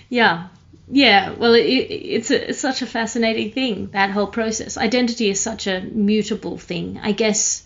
yeah. 0.08 0.48
Yeah, 0.92 1.34
well, 1.34 1.54
it, 1.54 1.66
it, 1.66 1.92
it's, 1.92 2.32
a, 2.32 2.50
it's 2.50 2.58
such 2.58 2.82
a 2.82 2.86
fascinating 2.86 3.52
thing, 3.52 3.90
that 3.92 4.10
whole 4.10 4.26
process. 4.26 4.76
Identity 4.76 5.30
is 5.30 5.40
such 5.40 5.68
a 5.68 5.80
mutable 5.80 6.58
thing. 6.58 6.98
I 7.00 7.12
guess 7.12 7.64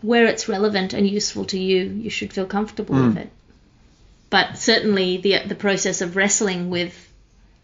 where 0.00 0.26
it's 0.26 0.48
relevant 0.48 0.92
and 0.92 1.08
useful 1.08 1.44
to 1.46 1.58
you, 1.58 1.82
you 1.82 2.08
should 2.08 2.32
feel 2.32 2.46
comfortable 2.46 2.94
with 2.94 3.16
it. 3.16 3.32
But 4.30 4.58
certainly 4.58 5.16
the, 5.16 5.40
the 5.46 5.54
process 5.56 6.00
of 6.00 6.16
wrestling 6.16 6.70
with 6.70 7.12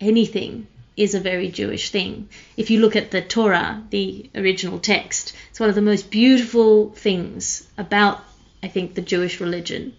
anything 0.01 0.67
is 0.97 1.15
a 1.15 1.21
very 1.21 1.49
Jewish 1.49 1.91
thing. 1.91 2.29
If 2.57 2.71
you 2.71 2.81
look 2.81 2.97
at 2.97 3.11
the 3.11 3.21
Torah, 3.21 3.85
the 3.91 4.29
original 4.35 4.79
text, 4.79 5.33
it's 5.51 5.61
one 5.61 5.69
of 5.69 5.75
the 5.75 5.83
most 5.83 6.11
beautiful 6.11 6.91
things 6.91 7.67
about, 7.79 8.25
I 8.63 8.69
think, 8.69 8.95
the 8.95 9.03
Jewish 9.03 9.41
religion 9.41 9.95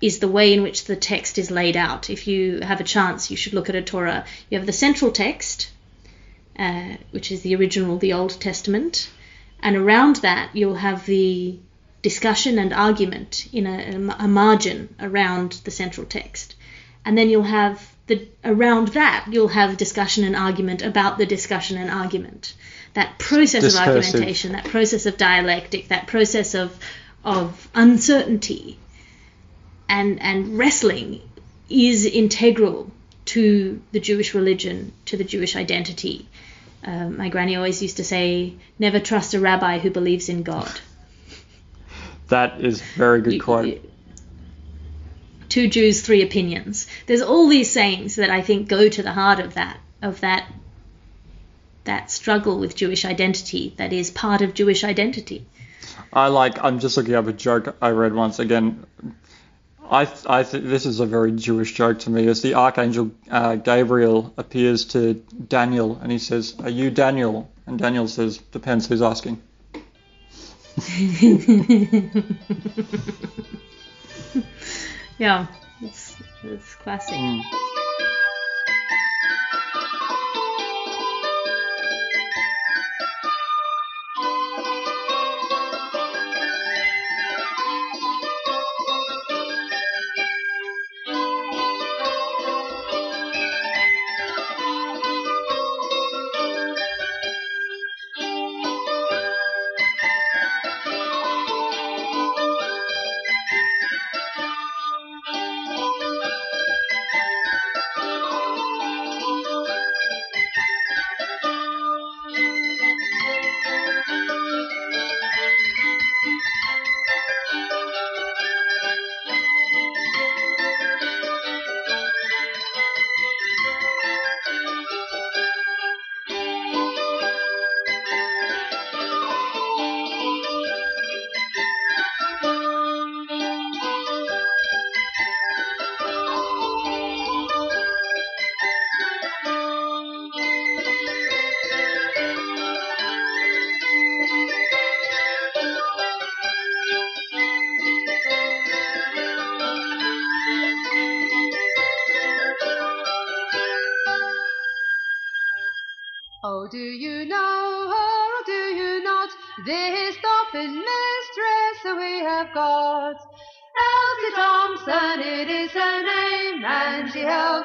is 0.00 0.20
the 0.20 0.28
way 0.28 0.52
in 0.52 0.62
which 0.62 0.84
the 0.84 0.96
text 0.96 1.38
is 1.38 1.50
laid 1.50 1.76
out. 1.76 2.08
If 2.08 2.28
you 2.28 2.60
have 2.60 2.80
a 2.80 2.84
chance, 2.84 3.30
you 3.30 3.36
should 3.36 3.52
look 3.52 3.68
at 3.68 3.74
a 3.74 3.82
Torah. 3.82 4.24
You 4.48 4.58
have 4.58 4.66
the 4.66 4.72
central 4.72 5.10
text, 5.10 5.70
uh, 6.56 6.96
which 7.10 7.32
is 7.32 7.42
the 7.42 7.56
original, 7.56 7.98
the 7.98 8.12
Old 8.12 8.40
Testament, 8.40 9.10
and 9.60 9.76
around 9.76 10.16
that 10.16 10.54
you'll 10.54 10.76
have 10.76 11.04
the 11.06 11.58
discussion 12.02 12.58
and 12.58 12.72
argument 12.72 13.48
in 13.52 13.66
a, 13.66 14.14
a 14.18 14.28
margin 14.28 14.94
around 15.00 15.52
the 15.64 15.70
central 15.70 16.06
text, 16.06 16.54
and 17.04 17.16
then 17.16 17.28
you'll 17.28 17.42
have 17.42 17.94
the 18.06 18.26
around 18.44 18.88
that 18.88 19.26
you'll 19.30 19.48
have 19.48 19.76
discussion 19.76 20.24
and 20.24 20.34
argument 20.34 20.82
about 20.82 21.18
the 21.18 21.26
discussion 21.26 21.76
and 21.76 21.90
argument. 21.90 22.54
That 22.94 23.18
process 23.18 23.74
of 23.74 23.80
argumentation, 23.80 24.52
that 24.52 24.64
process 24.64 25.06
of 25.06 25.16
dialectic, 25.16 25.88
that 25.88 26.06
process 26.06 26.54
of 26.54 26.76
of 27.24 27.68
uncertainty 27.74 28.78
and 29.88 30.20
and 30.20 30.58
wrestling 30.58 31.20
is 31.68 32.06
integral 32.06 32.90
to 33.26 33.82
the 33.92 34.00
Jewish 34.00 34.34
religion, 34.34 34.92
to 35.06 35.16
the 35.16 35.24
Jewish 35.24 35.54
identity. 35.54 36.28
Um, 36.82 37.18
my 37.18 37.28
granny 37.28 37.56
always 37.56 37.82
used 37.82 37.98
to 37.98 38.04
say, 38.04 38.54
"Never 38.78 39.00
trust 39.00 39.34
a 39.34 39.40
rabbi 39.40 39.78
who 39.78 39.90
believes 39.90 40.28
in 40.28 40.42
God." 40.42 40.70
That 42.28 42.60
is 42.60 42.80
very 42.96 43.20
good 43.22 43.34
You- 43.34 43.40
quote. 43.42 43.66
you- 43.66 43.80
two 45.48 45.68
Jews, 45.68 46.02
three 46.02 46.22
opinions. 46.22 46.86
There's 47.06 47.22
all 47.22 47.48
these 47.48 47.70
sayings 47.70 48.16
that 48.16 48.30
I 48.30 48.42
think 48.42 48.68
go 48.68 48.88
to 48.88 49.02
the 49.02 49.12
heart 49.12 49.40
of 49.40 49.54
that 49.54 49.78
of 50.02 50.20
that 50.20 50.46
that 51.84 52.10
struggle 52.10 52.58
with 52.58 52.76
Jewish 52.76 53.04
identity 53.06 53.72
that 53.78 53.92
is 53.92 54.10
part 54.10 54.42
of 54.42 54.52
Jewish 54.52 54.84
identity. 54.84 55.46
I 56.12 56.28
like. 56.28 56.62
I'm 56.62 56.80
just 56.80 56.96
looking 56.96 57.14
up 57.14 57.26
a 57.26 57.32
joke 57.32 57.76
I 57.80 57.90
read 57.90 58.14
once 58.14 58.38
again. 58.38 58.84
I 59.90 60.06
I 60.26 60.42
think 60.42 60.64
this 60.64 60.84
is 60.84 61.00
a 61.00 61.06
very 61.06 61.32
Jewish 61.32 61.72
joke 61.72 62.00
to 62.00 62.10
me. 62.10 62.26
As 62.28 62.42
the 62.42 62.54
archangel 62.54 63.10
uh, 63.30 63.56
Gabriel 63.56 64.34
appears 64.36 64.84
to 64.86 65.14
Daniel 65.48 65.98
and 66.02 66.12
he 66.12 66.18
says, 66.18 66.54
"Are 66.62 66.68
you 66.68 66.90
Daniel?" 66.90 67.50
And 67.66 67.78
Daniel 67.78 68.06
says, 68.06 68.36
"Depends 68.52 68.86
who's 68.86 69.00
asking." 69.02 69.40
Yeah, 75.18 75.46
it's 75.82 76.14
it's 76.44 76.76
classic. 76.76 77.16
Mm. 77.16 77.42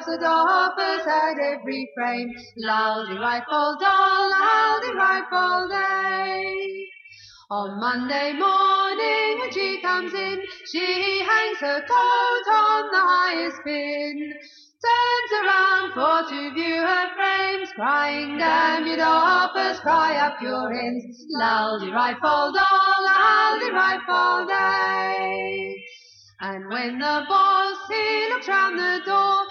The 0.06 0.18
doffers 0.18 1.06
at 1.06 1.38
every 1.38 1.90
frame. 1.94 2.30
Loudy 2.58 3.18
rifle 3.18 3.76
doll, 3.80 4.30
loudy 4.30 4.94
rifle 4.96 5.68
day. 5.68 6.86
On 7.50 7.78
Monday 7.78 8.32
morning 8.32 9.40
when 9.40 9.52
she 9.52 9.80
comes 9.80 10.12
in, 10.14 10.42
she 10.72 11.20
hangs 11.20 11.58
her 11.58 11.80
coat 11.80 12.52
on 12.52 12.90
the 12.90 13.00
highest 13.00 13.58
pin 13.64 14.32
turns 14.84 15.32
around 15.40 15.86
for 15.96 16.30
to 16.30 16.54
view 16.54 16.80
her 16.80 17.06
frames, 17.16 17.70
crying, 17.74 18.36
damn 18.38 18.86
you 18.86 18.96
doffers, 18.96 19.80
cry 19.80 20.16
up 20.16 20.40
your 20.42 20.72
ends, 20.72 21.24
laldy 21.40 21.90
rifle 21.92 22.52
doll, 22.52 22.96
laldy 23.08 23.70
rifle 23.72 24.46
day. 24.46 25.74
And 26.40 26.68
when 26.68 26.98
the 26.98 27.24
boss, 27.28 27.78
he 27.88 28.28
looks 28.28 28.48
round 28.48 28.78
the 28.78 29.00
door, 29.06 29.46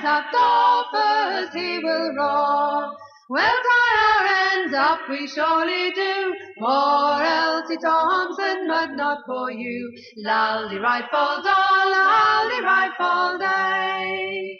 ends 0.00 0.08
up, 0.08 0.24
doffers, 0.32 1.52
he 1.52 1.78
will 1.78 2.14
roar. 2.16 2.96
Well, 3.28 3.56
tie 3.66 3.96
our 4.08 4.62
ends 4.62 4.74
up, 4.74 5.00
we 5.08 5.26
surely 5.28 5.92
do, 5.92 6.34
for 6.58 7.22
Elsie 7.22 7.76
Thompson, 7.76 8.66
but 8.66 8.92
not 8.92 9.18
for 9.26 9.50
you. 9.50 9.92
Laldy 10.24 10.80
rifle 10.80 11.42
doll, 11.42 11.92
laldy 11.92 12.64
rifle 12.64 13.38
day. 13.38 14.58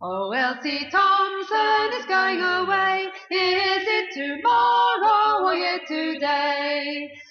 Oh, 0.00 0.32
Elsie 0.32 0.88
Thompson 0.90 1.92
is 1.98 2.06
going 2.06 2.40
away. 2.40 3.08
Is 3.30 3.84
it 3.86 4.14
tomorrow 4.14 5.44
or 5.44 5.54
yet 5.54 5.86
today? 5.86 7.10